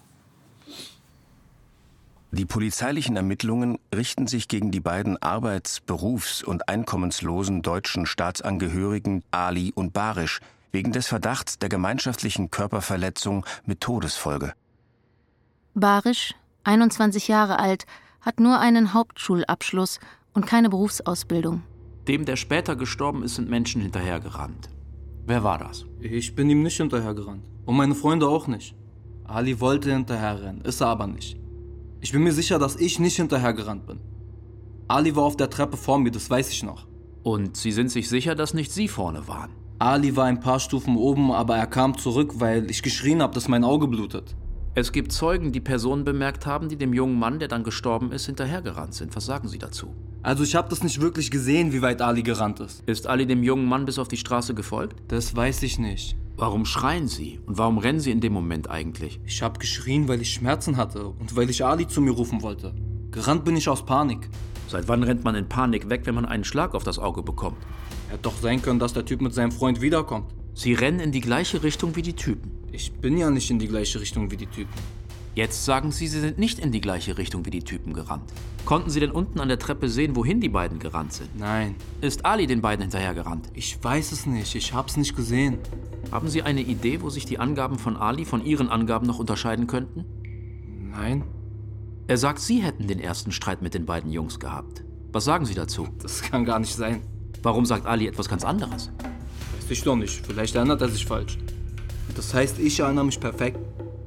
[2.35, 9.70] Die polizeilichen Ermittlungen richten sich gegen die beiden arbeits-, berufs- und einkommenslosen deutschen Staatsangehörigen Ali
[9.74, 14.54] und Barisch wegen des Verdachts der gemeinschaftlichen Körperverletzung mit Todesfolge.
[15.74, 17.85] Barisch, 21 Jahre alt,
[18.22, 20.00] hat nur einen Hauptschulabschluss
[20.32, 21.62] und keine Berufsausbildung.
[22.08, 24.71] Dem, der später gestorben ist, sind Menschen hinterhergerannt.
[25.24, 25.87] Wer war das?
[26.00, 27.44] Ich bin ihm nicht hinterhergerannt.
[27.64, 28.74] Und meine Freunde auch nicht.
[29.24, 31.38] Ali wollte hinterherrennen, ist er aber nicht.
[32.00, 34.00] Ich bin mir sicher, dass ich nicht hinterhergerannt bin.
[34.88, 36.88] Ali war auf der Treppe vor mir, das weiß ich noch.
[37.22, 39.52] Und Sie sind sich sicher, dass nicht Sie vorne waren?
[39.78, 43.46] Ali war ein paar Stufen oben, aber er kam zurück, weil ich geschrien habe, dass
[43.46, 44.35] mein Auge blutet.
[44.74, 48.26] Es gibt Zeugen, die Personen bemerkt haben, die dem jungen Mann, der dann gestorben ist,
[48.26, 49.14] hinterhergerannt sind.
[49.14, 49.94] Was sagen Sie dazu?
[50.24, 52.85] Also ich habe das nicht wirklich gesehen, wie weit Ali gerannt ist.
[52.87, 54.94] Ist Ali dem jungen Mann bis auf die Straße gefolgt?
[55.08, 56.16] Das weiß ich nicht.
[56.37, 57.40] Warum schreien Sie?
[57.44, 59.20] Und warum rennen Sie in dem Moment eigentlich?
[59.26, 62.72] Ich habe geschrien, weil ich Schmerzen hatte und weil ich Ali zu mir rufen wollte.
[63.11, 64.30] Gerannt bin ich aus Panik.
[64.68, 67.58] Seit wann rennt man in Panik weg, wenn man einen Schlag auf das Auge bekommt?
[68.08, 70.32] Hätte doch sein können, dass der Typ mit seinem Freund wiederkommt.
[70.54, 72.52] Sie rennen in die gleiche Richtung wie die Typen.
[72.70, 74.72] Ich bin ja nicht in die gleiche Richtung wie die Typen.
[75.34, 78.30] Jetzt sagen Sie, Sie sind nicht in die gleiche Richtung wie die Typen gerannt.
[78.66, 81.38] Konnten Sie denn unten an der Treppe sehen, wohin die beiden gerannt sind?
[81.38, 81.74] Nein.
[82.02, 83.48] Ist Ali den beiden hinterhergerannt?
[83.54, 84.54] Ich weiß es nicht.
[84.54, 85.58] Ich hab's nicht gesehen.
[86.10, 89.66] Haben Sie eine Idee, wo sich die Angaben von Ali von Ihren Angaben noch unterscheiden
[89.66, 90.04] könnten?
[90.90, 91.24] Nein.
[92.08, 94.84] Er sagt, Sie hätten den ersten Streit mit den beiden Jungs gehabt.
[95.12, 95.88] Was sagen Sie dazu?
[96.02, 97.00] Das kann gar nicht sein.
[97.42, 98.90] Warum sagt Ali etwas ganz anderes?
[98.98, 100.26] Weiß ich doch nicht.
[100.26, 101.38] Vielleicht erinnert er sich falsch.
[102.14, 103.58] Das heißt, ich erinnere mich perfekt.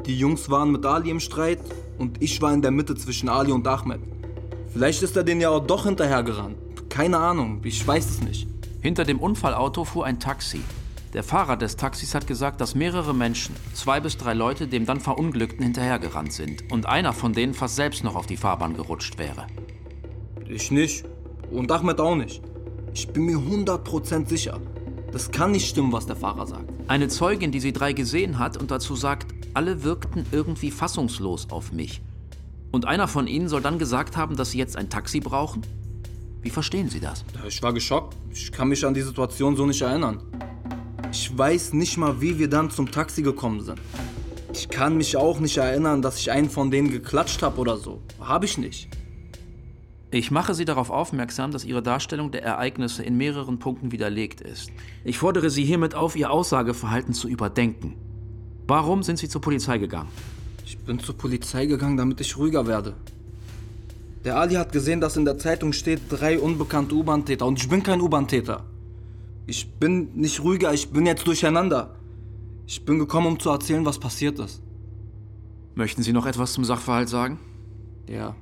[0.06, 1.60] Die Jungs waren mit Ali im Streit
[1.98, 4.02] und ich war in der Mitte zwischen Ali und Ahmed.
[4.72, 6.58] Vielleicht ist er den ja auch doch hinterhergerannt.
[6.90, 8.48] Keine Ahnung, ich weiß es nicht.
[8.82, 10.62] Hinter dem Unfallauto fuhr ein Taxi.
[11.14, 15.00] Der Fahrer des Taxis hat gesagt, dass mehrere Menschen, zwei bis drei Leute, dem dann
[15.00, 19.48] Verunglückten hinterhergerannt sind und einer von denen fast selbst noch auf die Fahrbahn gerutscht wäre.
[20.48, 21.06] Ich nicht.
[21.50, 22.44] Und Ahmed auch nicht.
[22.94, 24.60] Ich bin mir 100% sicher.
[25.12, 26.70] Das kann nicht stimmen, was der Fahrer sagt.
[26.88, 31.72] Eine Zeugin, die sie drei gesehen hat und dazu sagt, alle wirkten irgendwie fassungslos auf
[31.72, 32.02] mich.
[32.72, 35.62] Und einer von ihnen soll dann gesagt haben, dass sie jetzt ein Taxi brauchen?
[36.42, 37.26] Wie verstehen Sie das?
[37.48, 38.16] Ich war geschockt.
[38.32, 40.22] Ich kann mich an die Situation so nicht erinnern.
[41.12, 43.80] Ich weiß nicht mal, wie wir dann zum Taxi gekommen sind.
[44.54, 48.02] Ich kann mich auch nicht erinnern, dass ich einen von denen geklatscht habe oder so.
[48.20, 48.90] Habe ich nicht.
[50.12, 54.72] Ich mache Sie darauf aufmerksam, dass Ihre Darstellung der Ereignisse in mehreren Punkten widerlegt ist.
[55.04, 57.96] Ich fordere Sie hiermit auf, Ihr Aussageverhalten zu überdenken.
[58.68, 60.10] Warum sind Sie zur Polizei gegangen?
[60.66, 62.96] Ich bin zur Polizei gegangen, damit ich ruhiger werde.
[64.24, 67.84] Der Ali hat gesehen, dass in der Zeitung steht, drei unbekannte U-Bahn-Täter und ich bin
[67.84, 68.66] kein U-Bahn-Täter.
[69.46, 71.94] Ich bin nicht ruhiger, ich bin jetzt durcheinander.
[72.66, 74.64] Ich bin gekommen, um zu erzählen, was passiert ist.
[75.76, 77.40] Möchten Sie noch etwas zum Sachverhalt sagen?
[78.10, 78.36] Ja.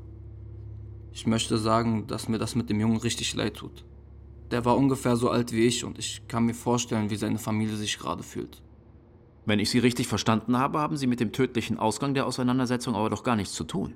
[1.12, 3.84] Ich möchte sagen, dass mir das mit dem Jungen richtig leid tut.
[4.52, 7.76] Der war ungefähr so alt wie ich und ich kann mir vorstellen, wie seine Familie
[7.76, 8.62] sich gerade fühlt.
[9.46, 13.10] Wenn ich Sie richtig verstanden habe, haben Sie mit dem tödlichen Ausgang der Auseinandersetzung aber
[13.10, 13.96] doch gar nichts zu tun.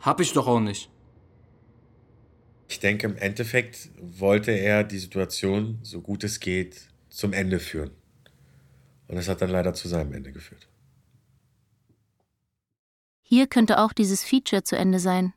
[0.00, 0.90] Hab ich doch auch nicht.
[2.68, 7.90] Ich denke, im Endeffekt wollte er die Situation, so gut es geht, zum Ende führen.
[9.08, 10.68] Und es hat dann leider zu seinem Ende geführt.
[13.20, 15.34] Hier könnte auch dieses Feature zu Ende sein.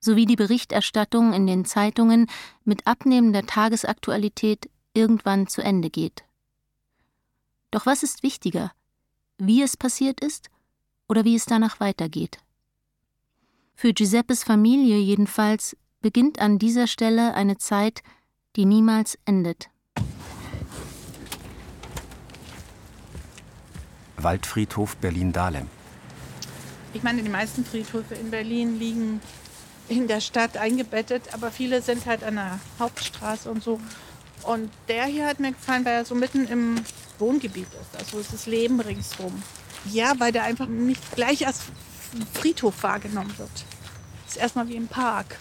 [0.00, 2.28] Sowie die Berichterstattung in den Zeitungen
[2.64, 6.24] mit abnehmender Tagesaktualität irgendwann zu Ende geht.
[7.70, 8.72] Doch was ist wichtiger?
[9.38, 10.50] Wie es passiert ist
[11.08, 12.38] oder wie es danach weitergeht?
[13.74, 18.02] Für Giuseppes Familie jedenfalls beginnt an dieser Stelle eine Zeit,
[18.56, 19.70] die niemals endet.
[24.16, 25.66] Waldfriedhof Berlin-Dahlem.
[26.92, 29.20] Ich meine, die meisten Friedhöfe in Berlin liegen
[29.88, 33.80] in der Stadt eingebettet, aber viele sind halt an der Hauptstraße und so.
[34.42, 36.76] Und der hier hat mir gefallen, weil er so mitten im
[37.20, 37.98] Wohngebiet ist.
[37.98, 39.42] Also es ist Leben ringsherum.
[39.90, 41.60] Ja, weil der einfach nicht gleich als
[42.34, 43.50] Friedhof wahrgenommen wird.
[44.26, 45.38] Ist erstmal wie im Park.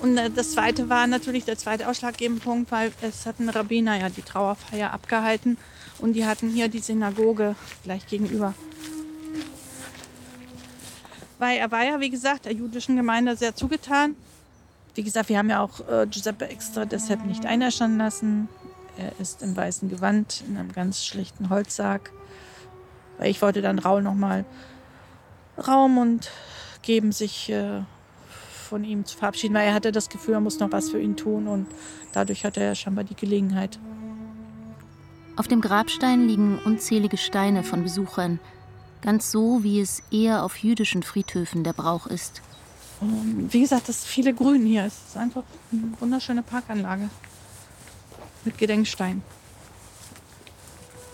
[0.00, 3.98] Und äh, das zweite war natürlich der zweite ausschlaggebende Punkt, weil es hat ein Rabbiner
[3.98, 5.58] ja die Trauerfeier abgehalten
[5.98, 8.54] und die hatten hier die Synagoge gleich gegenüber.
[11.38, 14.16] weil er war ja, wie gesagt, der jüdischen Gemeinde sehr zugetan.
[14.98, 18.48] Wie gesagt, wir haben ja auch äh, Giuseppe extra deshalb nicht einerstanden lassen.
[18.96, 22.10] Er ist im weißen Gewand in einem ganz schlichten Holzsarg.
[23.16, 24.44] Weil ich wollte dann Raul nochmal
[25.56, 26.32] Raum und
[26.82, 27.82] geben, sich äh,
[28.68, 31.16] von ihm zu verabschieden, weil er hatte das Gefühl, er muss noch was für ihn
[31.16, 31.68] tun und
[32.12, 33.78] dadurch hatte er scheinbar die Gelegenheit.
[35.36, 38.40] Auf dem Grabstein liegen unzählige Steine von Besuchern,
[39.00, 42.42] ganz so, wie es eher auf jüdischen Friedhöfen der Brauch ist.
[43.00, 44.84] Und wie gesagt, das ist viele Grün hier.
[44.84, 47.08] Es ist einfach eine wunderschöne Parkanlage
[48.44, 49.22] mit Gedenkstein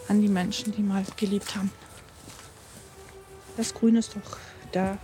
[0.09, 1.71] an die Menschen, die mal gelebt haben.
[3.57, 4.39] Das Grün ist doch
[4.73, 4.99] da.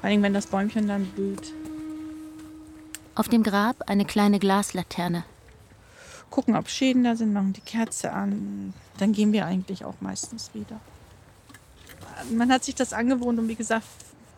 [0.00, 1.52] Vor allem, wenn das Bäumchen dann blüht.
[3.14, 5.24] Auf dem Grab eine kleine Glaslaterne.
[6.30, 8.72] Gucken, ob Schäden da sind, machen die Kerze an.
[8.98, 10.80] Dann gehen wir eigentlich auch meistens wieder.
[12.32, 13.86] Man hat sich das angewohnt und wie gesagt,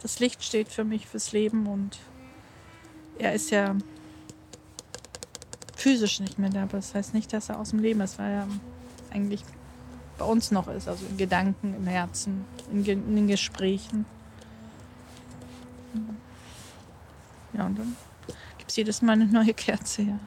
[0.03, 1.99] das Licht steht für mich fürs Leben und
[3.19, 3.77] er ist ja
[5.77, 8.33] physisch nicht mehr da, aber das heißt nicht, dass er aus dem Leben ist, weil
[8.33, 8.49] er
[9.11, 9.45] eigentlich
[10.19, 14.05] bei uns noch ist, also in Gedanken, im Herzen, in, in den Gesprächen.
[17.53, 17.97] Ja, und dann
[18.59, 20.03] gibt es jedes Mal eine neue Kerze.
[20.03, 20.19] Ja.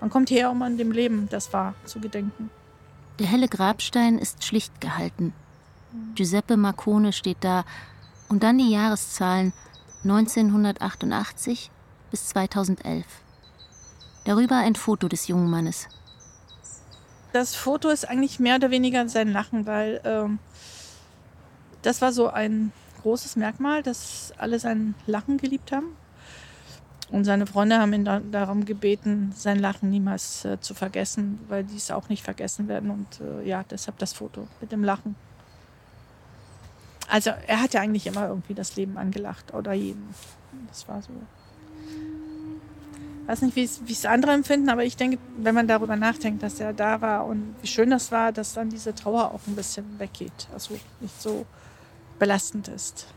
[0.00, 2.50] Man kommt her, um an dem Leben, das war, zu gedenken.
[3.18, 5.32] Der helle Grabstein ist schlicht gehalten.
[6.14, 7.64] Giuseppe Marcone steht da
[8.28, 9.52] und dann die Jahreszahlen
[10.04, 11.70] 1988
[12.10, 13.04] bis 2011.
[14.24, 15.88] Darüber ein Foto des jungen Mannes.
[17.32, 20.38] Das Foto ist eigentlich mehr oder weniger sein Lachen, weil ähm,
[21.82, 25.96] das war so ein großes Merkmal, dass alle sein Lachen geliebt haben.
[27.10, 31.62] Und seine Freunde haben ihn da, darum gebeten, sein Lachen niemals äh, zu vergessen, weil
[31.62, 32.90] die es auch nicht vergessen werden.
[32.90, 35.14] Und äh, ja, deshalb das Foto mit dem Lachen.
[37.08, 40.14] Also er hat ja eigentlich immer irgendwie das Leben angelacht oder jeden.
[40.68, 41.10] Das war so.
[43.22, 46.60] Ich weiß nicht, wie es andere empfinden, aber ich denke, wenn man darüber nachdenkt, dass
[46.60, 49.98] er da war und wie schön das war, dass dann diese Trauer auch ein bisschen
[49.98, 50.46] weggeht.
[50.52, 51.44] Also nicht so
[52.18, 53.08] belastend ist.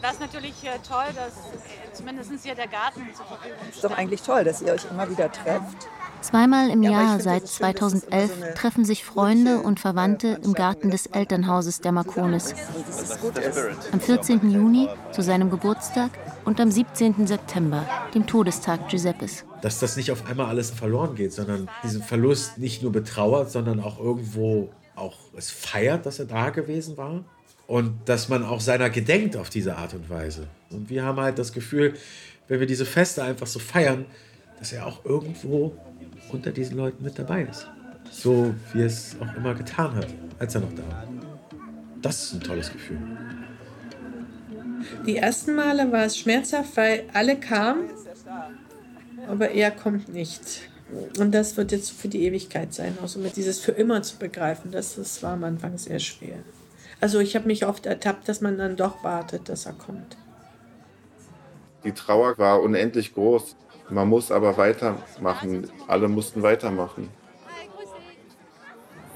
[0.00, 3.74] Das ist natürlich äh, toll, dass äh, zumindest hier der Garten zur Verfügung steht.
[3.74, 5.88] ist doch eigentlich toll, dass ihr euch immer wieder trefft.
[6.22, 11.92] Zweimal im Jahr seit 2011 treffen sich Freunde und Verwandte im Garten des Elternhauses der
[11.92, 12.54] Marconis.
[13.90, 14.50] Am 14.
[14.50, 16.10] Juni zu seinem Geburtstag
[16.44, 17.26] und am 17.
[17.26, 19.44] September, dem Todestag Giuseppes.
[19.62, 23.80] Dass das nicht auf einmal alles verloren geht, sondern diesen Verlust nicht nur betrauert, sondern
[23.80, 27.24] auch irgendwo auch es feiert, dass er da gewesen war.
[27.66, 30.48] Und dass man auch seiner gedenkt auf diese Art und Weise.
[30.70, 31.94] Und wir haben halt das Gefühl,
[32.48, 34.06] wenn wir diese Feste einfach so feiern,
[34.58, 35.72] dass er auch irgendwo
[36.32, 37.68] unter diesen Leuten mit dabei ist.
[38.10, 41.04] So wie er es auch immer getan hat, als er noch da war.
[42.02, 42.98] Das ist ein tolles Gefühl.
[45.06, 47.90] Die ersten Male war es schmerzhaft, weil alle kamen,
[49.28, 50.70] aber er kommt nicht.
[51.18, 54.16] Und das wird jetzt für die Ewigkeit sein, auch so mit dieses für immer zu
[54.16, 56.38] begreifen, das, das war am Anfang sehr schwer.
[57.00, 60.16] Also ich habe mich oft ertappt, dass man dann doch wartet, dass er kommt.
[61.84, 63.56] Die Trauer war unendlich groß.
[63.90, 65.68] Man muss aber weitermachen.
[65.88, 67.08] Alle mussten weitermachen.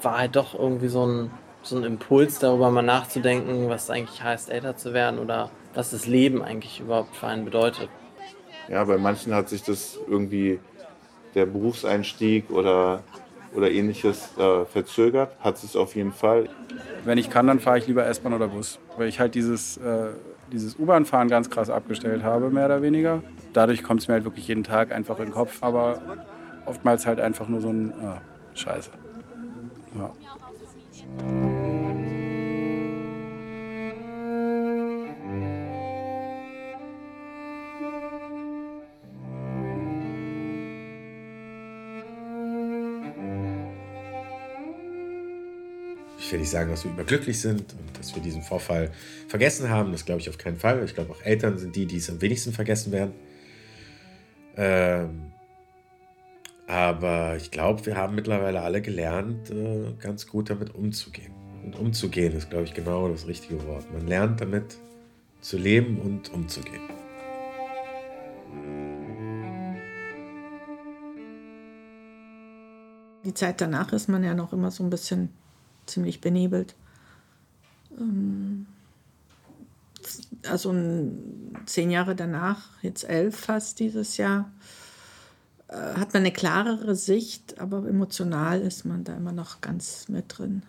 [0.03, 1.31] War halt doch irgendwie so ein,
[1.63, 5.91] so ein Impuls, darüber mal nachzudenken, was es eigentlich heißt, älter zu werden oder was
[5.91, 7.89] das Leben eigentlich überhaupt für einen bedeutet.
[8.69, 10.59] Ja, bei manchen hat sich das irgendwie
[11.35, 13.03] der Berufseinstieg oder,
[13.55, 15.37] oder ähnliches äh, verzögert.
[15.41, 16.49] Hat es auf jeden Fall.
[17.05, 20.11] Wenn ich kann, dann fahre ich lieber S-Bahn oder Bus, weil ich halt dieses, äh,
[20.53, 23.23] dieses U-Bahn-Fahren ganz krass abgestellt habe, mehr oder weniger.
[23.53, 26.01] Dadurch kommt es mir halt wirklich jeden Tag einfach in den Kopf, aber
[26.67, 28.91] oftmals halt einfach nur so ein äh, Scheiße.
[29.99, 30.11] Ja.
[46.35, 48.91] Ich will nicht sagen, dass wir überglücklich sind und dass wir diesen Vorfall
[49.29, 49.93] vergessen haben.
[49.93, 50.83] Das glaube ich auf keinen Fall.
[50.85, 53.13] Ich glaube, auch Eltern sind die, die es am wenigsten vergessen werden.
[54.57, 55.31] Ähm,
[56.67, 61.31] aber ich glaube, wir haben mittlerweile alle gelernt, äh, ganz gut damit umzugehen.
[61.63, 63.85] Und umzugehen ist, glaube ich, genau das richtige Wort.
[63.93, 64.77] Man lernt damit
[65.41, 66.83] zu leben und umzugehen.
[73.25, 75.29] Die Zeit danach ist man ja noch immer so ein bisschen
[75.87, 76.75] ziemlich benebelt.
[77.99, 78.67] Ähm,
[80.49, 80.75] also
[81.67, 84.51] zehn Jahre danach, jetzt elf fast dieses Jahr,
[85.69, 90.39] äh, hat man eine klarere Sicht, aber emotional ist man da immer noch ganz mit
[90.39, 90.63] drin.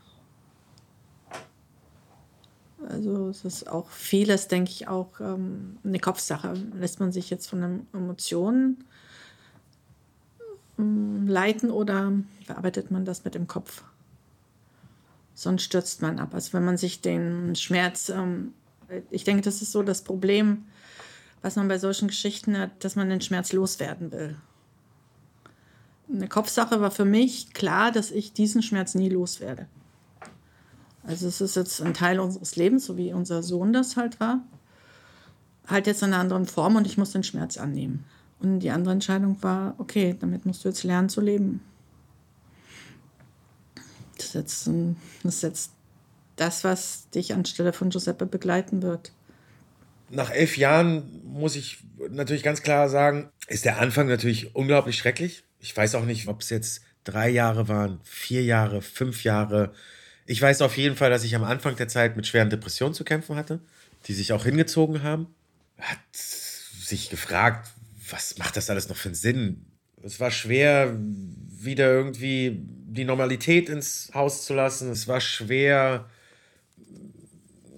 [2.89, 6.53] Also es ist auch vieles, denke ich, auch ähm, eine Kopfsache.
[6.73, 8.83] Lässt man sich jetzt von den Emotionen
[10.77, 12.13] ähm, leiten oder
[12.47, 13.83] bearbeitet man das mit dem Kopf?
[15.35, 16.33] Sonst stürzt man ab.
[16.33, 18.53] Also wenn man sich den Schmerz, ähm,
[19.11, 20.65] ich denke, das ist so das Problem,
[21.41, 24.37] was man bei solchen Geschichten hat, dass man den Schmerz loswerden will.
[26.11, 29.67] Eine Kopfsache war für mich klar, dass ich diesen Schmerz nie loswerde.
[31.03, 34.41] Also es ist jetzt ein Teil unseres Lebens, so wie unser Sohn das halt war.
[35.67, 38.05] Halt jetzt in einer anderen Form und ich muss den Schmerz annehmen.
[38.39, 41.61] Und die andere Entscheidung war, okay, damit musst du jetzt lernen zu leben.
[44.17, 44.67] Das ist jetzt,
[45.23, 45.71] das, ist jetzt
[46.35, 49.11] das, was dich anstelle von Giuseppe begleiten wird.
[50.09, 55.43] Nach elf Jahren muss ich natürlich ganz klar sagen, ist der Anfang natürlich unglaublich schrecklich.
[55.59, 59.73] Ich weiß auch nicht, ob es jetzt drei Jahre waren, vier Jahre, fünf Jahre.
[60.25, 63.03] Ich weiß auf jeden Fall, dass ich am Anfang der Zeit mit schweren Depressionen zu
[63.03, 63.59] kämpfen hatte,
[64.07, 65.27] die sich auch hingezogen haben.
[65.79, 67.69] Hat sich gefragt,
[68.09, 69.65] was macht das alles noch für einen Sinn?
[70.03, 72.63] Es war schwer, wieder irgendwie
[72.95, 74.89] die Normalität ins Haus zu lassen.
[74.89, 76.09] Es war schwer,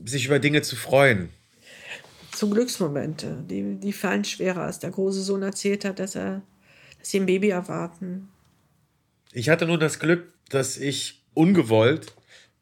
[0.05, 1.29] sich über Dinge zu freuen.
[2.35, 6.43] So Glücksmomente, die, die fallen schwerer, als der große Sohn erzählt hat, dass, er,
[6.99, 8.29] dass sie ein Baby erwarten.
[9.33, 12.13] Ich hatte nur das Glück, dass ich ungewollt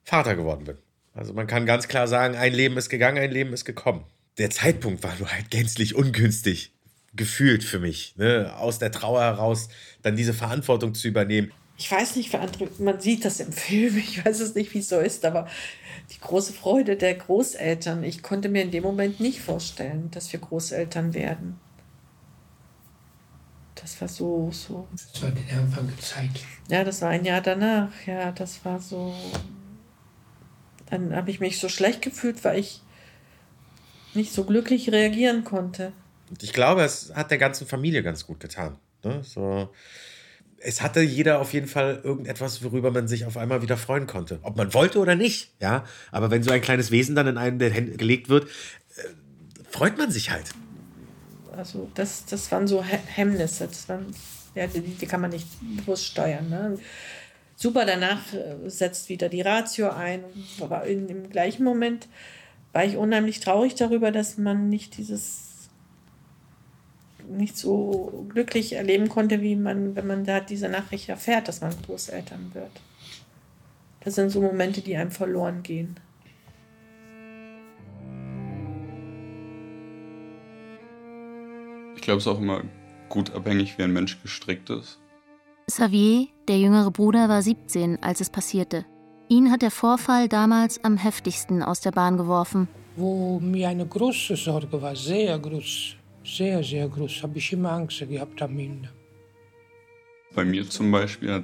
[0.04, 0.78] Vater geworden bin.
[1.13, 4.06] Also man kann ganz klar sagen, ein Leben ist gegangen, ein Leben ist gekommen.
[4.38, 6.74] Der Zeitpunkt war nur halt gänzlich ungünstig
[7.15, 8.54] gefühlt für mich, ne?
[8.58, 9.70] aus der Trauer heraus
[10.02, 11.52] dann diese Verantwortung zu übernehmen.
[11.77, 14.79] Ich weiß nicht, für andere, man sieht das im Film, ich weiß es nicht, wie
[14.79, 15.47] es so ist, aber
[16.11, 20.39] die große Freude der Großeltern, ich konnte mir in dem Moment nicht vorstellen, dass wir
[20.39, 21.59] Großeltern werden.
[23.75, 24.88] Das war so, so.
[24.91, 26.29] Das war der Anfang der Zeit.
[26.69, 27.89] Ja, das war ein Jahr danach.
[28.05, 29.13] Ja, das war so.
[30.89, 32.81] Dann habe ich mich so schlecht gefühlt, weil ich
[34.13, 35.91] nicht so glücklich reagieren konnte.
[36.29, 38.77] Und ich glaube, es hat der ganzen Familie ganz gut getan.
[39.03, 39.23] Ne?
[39.23, 39.69] So,
[40.65, 44.39] es hatte jeder auf jeden Fall irgendetwas, worüber man sich auf einmal wieder freuen konnte.
[44.41, 45.86] Ob man wollte oder nicht, ja.
[46.12, 49.01] Aber wenn so ein kleines Wesen dann in einen gelegt wird, äh,
[49.69, 50.51] freut man sich halt.
[51.56, 53.67] Also das, das waren so Hemmnisse.
[53.67, 54.08] Das waren,
[54.56, 55.47] ja, die, die kann man nicht
[55.78, 56.49] bewusst steuern.
[56.49, 56.80] Ne?
[57.56, 60.23] Super, danach äh, setzt wieder die Ratio ein.
[60.60, 62.08] Aber in, im gleichen Moment
[62.73, 65.44] war ich unheimlich traurig darüber, dass man nicht dieses
[67.29, 71.73] nicht so glücklich erleben konnte, wie man, wenn man da diese Nachricht erfährt, dass man
[71.85, 72.71] Großeltern wird.
[74.01, 75.99] Das sind so Momente, die einem verloren gehen.
[81.95, 82.61] Ich glaube, es ist auch immer
[83.09, 84.99] gut abhängig, wie ein Mensch gestrickt ist.
[85.67, 88.85] Xavier, der jüngere Bruder, war 17, als es passierte.
[89.27, 92.67] Ihn hat der Vorfall damals am heftigsten aus der Bahn geworfen.
[92.95, 97.99] Wo mir eine große Sorge war, sehr groß, sehr, sehr groß, habe ich immer Angst
[97.99, 98.89] gehabt am Ende.
[100.33, 101.41] Bei mir zum Beispiel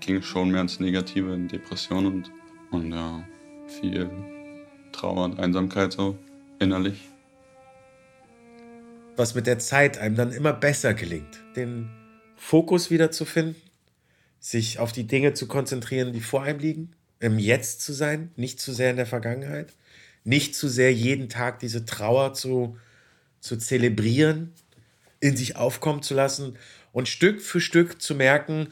[0.00, 2.30] ging es schon mehr ins Negative, in Depression und,
[2.70, 3.26] und ja,
[3.66, 4.10] viel
[4.92, 6.18] Trauer und Einsamkeit so
[6.58, 7.08] innerlich.
[9.16, 11.88] Was mit der Zeit einem dann immer besser gelingt, den
[12.36, 13.56] Fokus wiederzufinden,
[14.40, 18.58] sich auf die Dinge zu konzentrieren, die vor einem liegen, im Jetzt zu sein, nicht
[18.58, 19.74] zu sehr in der Vergangenheit,
[20.24, 22.76] nicht zu sehr jeden Tag diese Trauer zu,
[23.42, 24.52] zu zelebrieren,
[25.20, 26.56] in sich aufkommen zu lassen
[26.92, 28.68] und Stück für Stück zu merken,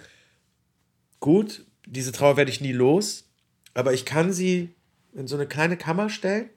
[1.18, 3.28] gut, diese Trauer werde ich nie los,
[3.74, 4.72] aber ich kann sie
[5.12, 6.48] in so eine kleine Kammer stellen,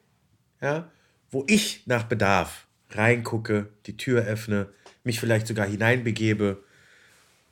[0.61, 0.91] ja,
[1.31, 4.69] wo ich nach Bedarf reingucke, die Tür öffne,
[5.03, 6.63] mich vielleicht sogar hineinbegebe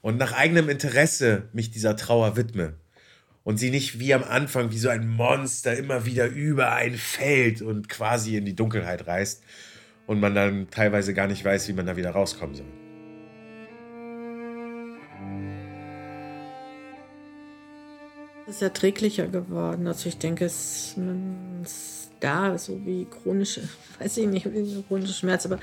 [0.02, 2.76] und nach eigenem Interesse mich dieser Trauer widme
[3.44, 7.64] und sie nicht wie am Anfang wie so ein Monster immer wieder über ein Feld
[7.64, 9.44] und quasi in die Dunkelheit reißt
[10.12, 12.66] und man dann teilweise gar nicht weiß, wie man da wieder rauskommen soll.
[18.46, 19.88] Es ist erträglicher geworden.
[19.88, 20.98] Also ich denke, es
[21.64, 23.62] ist da, so wie chronische,
[24.00, 24.50] weiß ich nicht,
[24.90, 25.60] chronische Schmerz, aber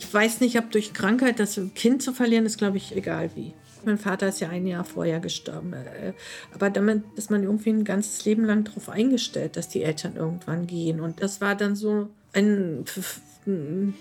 [0.00, 3.54] ich weiß nicht, ob durch Krankheit das Kind zu verlieren ist, glaube ich, egal wie.
[3.84, 5.72] Mein Vater ist ja ein Jahr vorher gestorben.
[5.72, 6.14] Äh,
[6.52, 10.66] aber damit ist man irgendwie ein ganzes Leben lang darauf eingestellt, dass die Eltern irgendwann
[10.66, 10.98] gehen.
[10.98, 12.84] Und das war dann so ein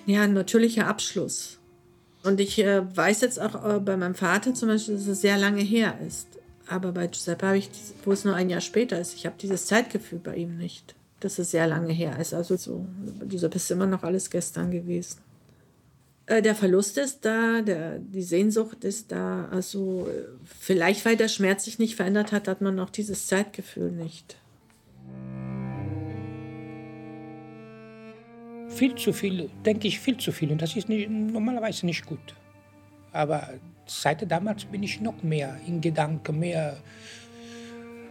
[0.06, 1.60] ja, natürlicher Abschluss.
[2.24, 5.38] Und ich äh, weiß jetzt auch äh, bei meinem Vater zum Beispiel, dass es sehr
[5.38, 6.28] lange her ist.
[6.68, 7.70] Aber bei Giuseppe habe ich,
[8.04, 11.38] wo es nur ein Jahr später ist, ich habe dieses Zeitgefühl bei ihm nicht, dass
[11.38, 12.34] es sehr lange her ist.
[12.34, 12.88] Also so,
[13.28, 15.20] Giuseppe ist immer noch alles gestern gewesen.
[16.26, 19.48] Äh, der Verlust ist da, der, die Sehnsucht ist da.
[19.52, 20.10] Also
[20.44, 24.38] vielleicht, weil der Schmerz sich nicht verändert hat, hat man auch dieses Zeitgefühl nicht.
[28.76, 32.36] Viel zu viel, denke ich viel zu viel und das ist nicht, normalerweise nicht gut.
[33.12, 33.54] Aber
[33.86, 36.78] seit damals bin ich noch mehr in Gedanken, mehr.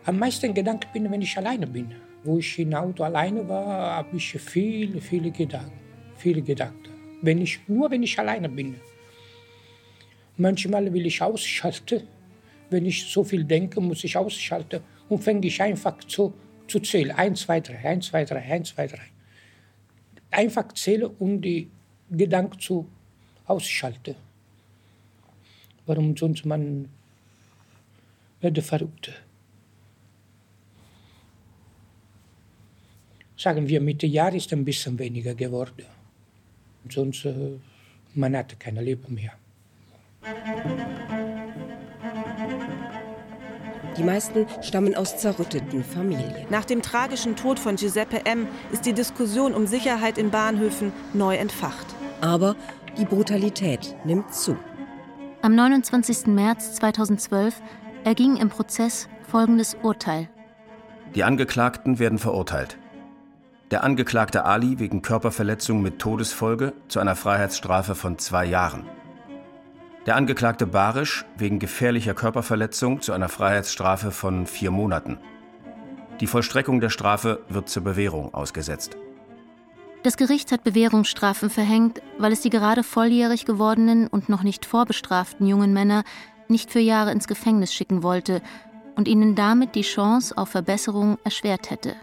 [0.07, 1.95] Am meisten Gedanken bin, wenn ich alleine bin.
[2.25, 5.79] Wo ich im Auto alleine war, habe ich viele, viele Gedanken,
[6.17, 6.91] viele Gedanken.
[7.21, 8.77] Wenn ich, nur wenn ich alleine bin.
[10.37, 12.03] Manchmal will ich ausschalten.
[12.71, 16.33] Wenn ich so viel denke, muss ich ausschalten und fange ich einfach zu,
[16.67, 17.12] zu zählen.
[17.12, 19.14] Eins, zwei, drei, eins, zwei, drei, eins, zwei, drei.
[20.35, 21.70] Einfach zählen, um die
[22.11, 22.89] Gedanken zu
[23.47, 24.16] ausschalten.
[25.87, 26.89] Warum sonst man
[28.41, 29.12] werde verrückt?
[33.37, 35.87] Sagen wir, mit dem Jahr ist ein bisschen weniger geworden.
[36.89, 37.59] Sonst äh,
[38.14, 39.35] man hat kein Leben mehr.
[43.97, 46.47] Die meisten stammen aus zerrütteten Familien.
[46.51, 48.49] Nach dem tragischen Tod von Giuseppe M.
[48.72, 51.86] ist die Diskussion um Sicherheit in Bahnhöfen neu entfacht.
[52.20, 52.57] Aber
[52.99, 54.57] die Brutalität nimmt zu.
[55.42, 56.26] Am 29.
[56.26, 57.61] März 2012
[58.05, 60.28] erging im Prozess folgendes Urteil.
[61.14, 62.78] Die Angeklagten werden verurteilt.
[63.70, 68.84] Der Angeklagte Ali wegen Körperverletzung mit Todesfolge zu einer Freiheitsstrafe von zwei Jahren.
[70.07, 75.16] Der Angeklagte Barisch wegen gefährlicher Körperverletzung zu einer Freiheitsstrafe von vier Monaten.
[76.20, 78.98] Die Vollstreckung der Strafe wird zur Bewährung ausgesetzt.
[80.02, 85.46] Das Gericht hat Bewährungsstrafen verhängt, weil es die gerade volljährig gewordenen und noch nicht vorbestraften
[85.46, 86.05] jungen Männer
[86.48, 88.42] nicht für Jahre ins Gefängnis schicken wollte
[88.96, 91.96] und ihnen damit die Chance auf Verbesserung erschwert hätte.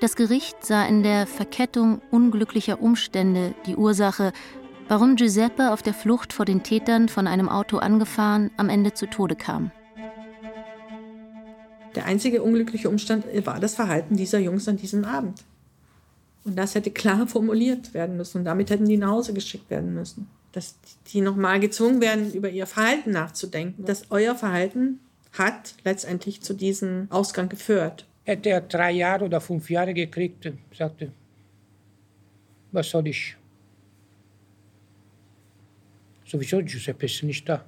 [0.00, 4.32] Das Gericht sah in der Verkettung unglücklicher Umstände die Ursache,
[4.92, 9.06] warum Giuseppe auf der Flucht vor den Tätern von einem Auto angefahren am Ende zu
[9.06, 9.70] Tode kam.
[11.94, 15.44] Der einzige unglückliche Umstand war das Verhalten dieser Jungs an diesem Abend.
[16.44, 18.40] Und das hätte klar formuliert werden müssen.
[18.40, 20.28] Und damit hätten die nach Hause geschickt werden müssen.
[20.52, 20.74] Dass
[21.06, 23.86] die nochmal gezwungen werden, über ihr Verhalten nachzudenken.
[23.86, 25.00] Dass euer Verhalten
[25.32, 28.04] hat letztendlich zu diesem Ausgang geführt.
[28.24, 31.12] Hätte er drei Jahre oder fünf Jahre gekriegt, sagte,
[32.72, 33.36] was soll ich?
[36.32, 37.62] Sowieso, Giuseppe ist nicht da.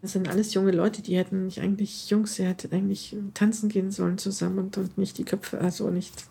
[0.00, 3.90] Das sind alles junge Leute, die hätten nicht eigentlich, Jungs, ihr hättet eigentlich tanzen gehen
[3.90, 6.24] sollen zusammen und, und nicht die Köpfe, also nicht.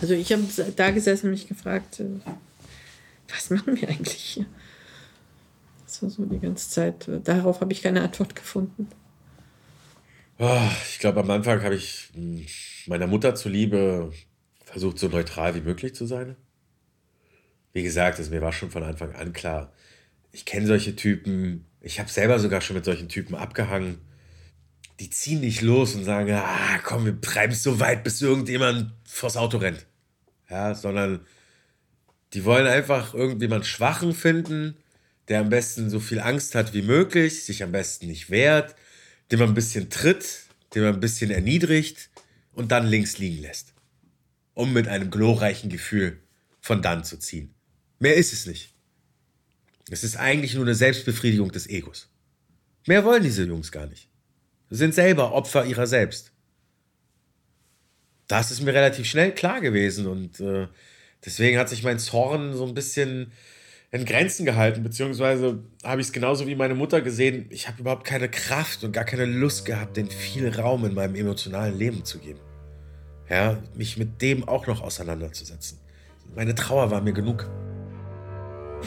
[0.00, 0.44] Also ich habe
[0.76, 2.20] da gesessen und mich gefragt, äh,
[3.28, 4.46] was machen wir eigentlich hier?
[5.84, 7.08] Das war so die ganze Zeit.
[7.08, 8.86] äh, Darauf habe ich keine Antwort gefunden.
[10.38, 10.60] Oh,
[10.92, 12.42] ich glaube, am Anfang habe ich mh,
[12.86, 14.12] meiner Mutter zuliebe
[14.64, 16.36] versucht, so neutral wie möglich zu sein.
[17.72, 19.72] Wie gesagt, es, mir war schon von Anfang an klar,
[20.34, 21.64] ich kenne solche Typen.
[21.80, 23.98] Ich habe selber sogar schon mit solchen Typen abgehangen.
[24.98, 28.92] Die ziehen nicht los und sagen, ah, komm, wir treiben es so weit, bis irgendjemand
[29.04, 29.86] vors Auto rennt.
[30.50, 31.24] Ja, sondern
[32.32, 34.76] die wollen einfach irgendjemand Schwachen finden,
[35.28, 38.74] der am besten so viel Angst hat wie möglich, sich am besten nicht wehrt,
[39.30, 40.42] den man ein bisschen tritt,
[40.74, 42.10] den man ein bisschen erniedrigt
[42.52, 43.72] und dann links liegen lässt.
[44.52, 46.20] Um mit einem glorreichen Gefühl
[46.60, 47.54] von dann zu ziehen.
[48.00, 48.73] Mehr ist es nicht.
[49.90, 52.08] Es ist eigentlich nur eine Selbstbefriedigung des Egos.
[52.86, 54.08] Mehr wollen diese Jungs gar nicht.
[54.70, 56.32] Sie sind selber Opfer ihrer selbst.
[58.26, 60.68] Das ist mir relativ schnell klar gewesen und äh,
[61.24, 63.32] deswegen hat sich mein Zorn so ein bisschen
[63.90, 67.46] in Grenzen gehalten, beziehungsweise habe ich es genauso wie meine Mutter gesehen.
[67.50, 71.14] Ich habe überhaupt keine Kraft und gar keine Lust gehabt, den viel Raum in meinem
[71.14, 72.40] emotionalen Leben zu geben.
[73.28, 75.78] Ja, mich mit dem auch noch auseinanderzusetzen.
[76.34, 77.48] Meine Trauer war mir genug.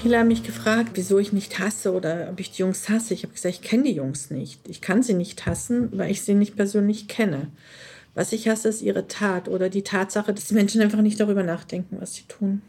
[0.01, 3.13] Viele haben mich gefragt, wieso ich nicht hasse oder ob ich die Jungs hasse.
[3.15, 4.67] Ich habe gesagt, ich kenne die Jungs nicht.
[4.67, 7.51] Ich kann sie nicht hassen, weil ich sie nicht persönlich kenne.
[8.13, 11.43] Was ich hasse, ist ihre Tat oder die Tatsache, dass die Menschen einfach nicht darüber
[11.43, 12.61] nachdenken, was sie tun.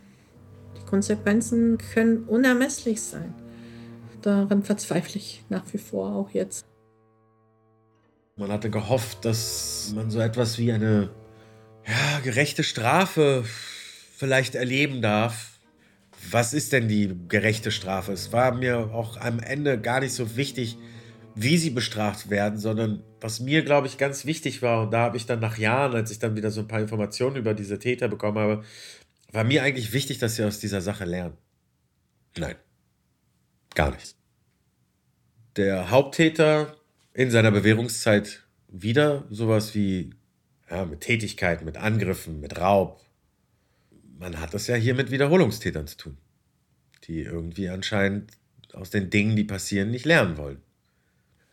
[0.79, 3.35] Die Konsequenzen können unermesslich sein.
[4.23, 6.67] Daran verzweifle ich nach wie vor auch jetzt.
[8.37, 11.11] Man hatte gehofft, dass man so etwas wie eine
[11.87, 13.45] ja, gerechte Strafe
[14.17, 15.48] vielleicht erleben darf.
[16.31, 18.13] Was ist denn die gerechte Strafe?
[18.13, 20.77] Es war mir auch am Ende gar nicht so wichtig,
[21.35, 25.17] wie sie bestraft werden, sondern was mir, glaube ich, ganz wichtig war, und da habe
[25.17, 28.09] ich dann nach Jahren, als ich dann wieder so ein paar Informationen über diese Täter
[28.09, 28.65] bekommen habe,
[29.31, 31.37] war mir eigentlich wichtig, dass sie aus dieser Sache lernen.
[32.37, 32.57] Nein,
[33.75, 34.17] gar nicht.
[35.57, 36.77] Der Haupttäter
[37.15, 40.11] in seiner Bewährungszeit wieder sowas wie
[40.71, 43.01] ja, mit Tätigkeiten, mit Angriffen, mit Raub.
[44.19, 46.19] Man hat das ja hier mit Wiederholungstätern zu tun,
[47.05, 48.33] die irgendwie anscheinend
[48.73, 50.61] aus den Dingen, die passieren, nicht lernen wollen.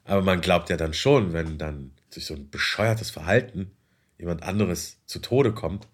[0.03, 3.71] Aber man glaubt ja dann schon, wenn dann durch so ein bescheuertes Verhalten
[4.17, 5.87] jemand anderes zu Tode kommt,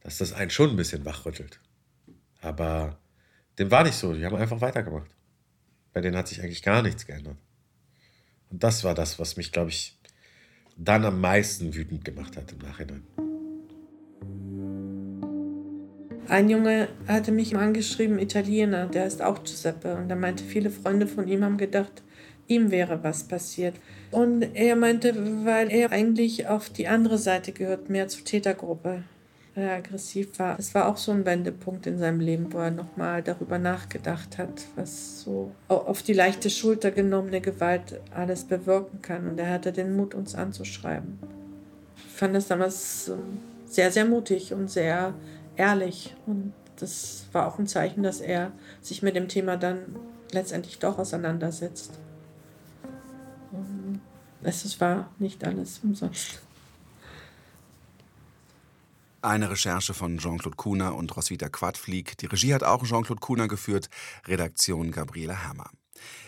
[0.00, 1.60] dass das einen schon ein bisschen wachrüttelt.
[2.40, 2.98] Aber
[3.58, 4.14] dem war nicht so.
[4.14, 5.10] Die haben einfach weitergemacht.
[5.92, 7.38] Bei denen hat sich eigentlich gar nichts geändert.
[8.50, 9.98] Und das war das, was mich, glaube ich,
[10.76, 13.02] dann am meisten wütend gemacht hat im Nachhinein.
[16.28, 19.94] Ein Junge hatte mich angeschrieben, Italiener, der ist auch Giuseppe.
[19.94, 22.02] Und er meinte, viele Freunde von ihm haben gedacht,
[22.48, 23.74] ihm wäre was passiert.
[24.10, 25.14] Und er meinte,
[25.44, 29.04] weil er eigentlich auf die andere Seite gehört, mehr zur Tätergruppe,
[29.54, 30.58] weil er aggressiv war.
[30.58, 34.64] Es war auch so ein Wendepunkt in seinem Leben, wo er nochmal darüber nachgedacht hat,
[34.74, 39.28] was so auf die leichte Schulter genommene Gewalt alles bewirken kann.
[39.28, 41.18] Und er hatte den Mut, uns anzuschreiben.
[42.08, 43.12] Ich fand das damals
[43.66, 45.14] sehr, sehr mutig und sehr
[45.56, 46.14] ehrlich.
[46.26, 49.96] Und das war auch ein Zeichen, dass er sich mit dem Thema dann
[50.32, 51.98] letztendlich doch auseinandersetzt.
[54.42, 56.40] Es war nicht alles umsonst.
[59.22, 62.16] Eine Recherche von Jean-Claude Kuhner und Roswitha Quadflieg.
[62.18, 63.88] Die Regie hat auch Jean-Claude Kuhner geführt,
[64.26, 65.70] Redaktion Gabriele Hammer.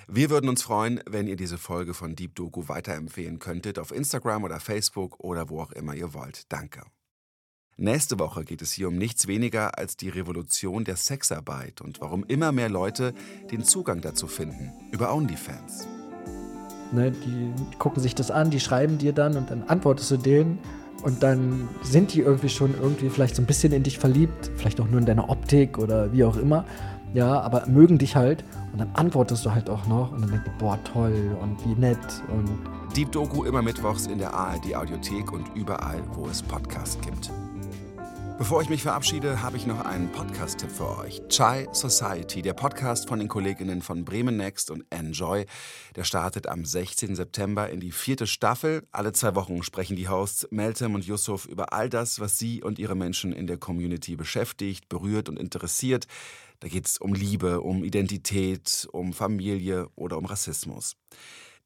[0.09, 4.43] Wir würden uns freuen, wenn ihr diese Folge von Deep Doku weiterempfehlen könntet auf Instagram
[4.43, 6.51] oder Facebook oder wo auch immer ihr wollt.
[6.51, 6.83] Danke.
[7.81, 12.25] Nächste Woche geht es hier um nichts weniger als die Revolution der Sexarbeit und warum
[12.25, 13.15] immer mehr Leute
[13.53, 15.87] den Zugang dazu finden über OnlyFans.
[16.91, 20.59] Ne, die gucken sich das an, die schreiben dir dann und dann antwortest du denen
[21.05, 24.81] und dann sind die irgendwie schon irgendwie vielleicht so ein bisschen in dich verliebt, vielleicht
[24.81, 26.65] auch nur in deine Optik oder wie auch immer.
[27.15, 30.47] Ja, aber mögen dich halt und dann antwortest du halt auch noch und dann denkst
[30.47, 31.99] du, boah, toll und wie nett
[32.29, 32.59] und.
[32.97, 37.31] Deep Doku immer mittwochs in der ARD Audiothek und überall, wo es Podcasts gibt.
[38.39, 41.21] Bevor ich mich verabschiede, habe ich noch einen Podcast-Tipp für euch.
[41.29, 45.45] Chai Society, der Podcast von den Kolleginnen von Bremen Next und Enjoy.
[45.97, 47.17] Der startet am 16.
[47.17, 48.87] September in die vierte Staffel.
[48.93, 52.79] Alle zwei Wochen sprechen die Hosts Meltem und Yusuf über all das, was sie und
[52.79, 56.07] ihre Menschen in der Community beschäftigt, berührt und interessiert.
[56.61, 60.95] Da geht es um Liebe, um Identität, um Familie oder um Rassismus.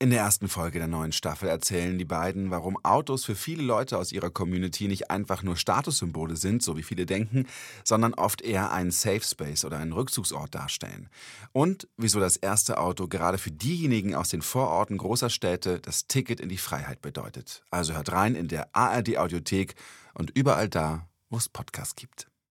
[0.03, 3.97] In der ersten Folge der neuen Staffel erzählen die beiden, warum Autos für viele Leute
[3.97, 7.47] aus ihrer Community nicht einfach nur Statussymbole sind, so wie viele denken,
[7.85, 11.09] sondern oft eher einen Safe Space oder einen Rückzugsort darstellen.
[11.53, 16.41] Und wieso das erste Auto gerade für diejenigen aus den Vororten großer Städte das Ticket
[16.41, 17.63] in die Freiheit bedeutet.
[17.71, 19.77] Also hört rein in der ARD Audiothek
[20.15, 22.32] und überall da, wo es Podcasts gibt.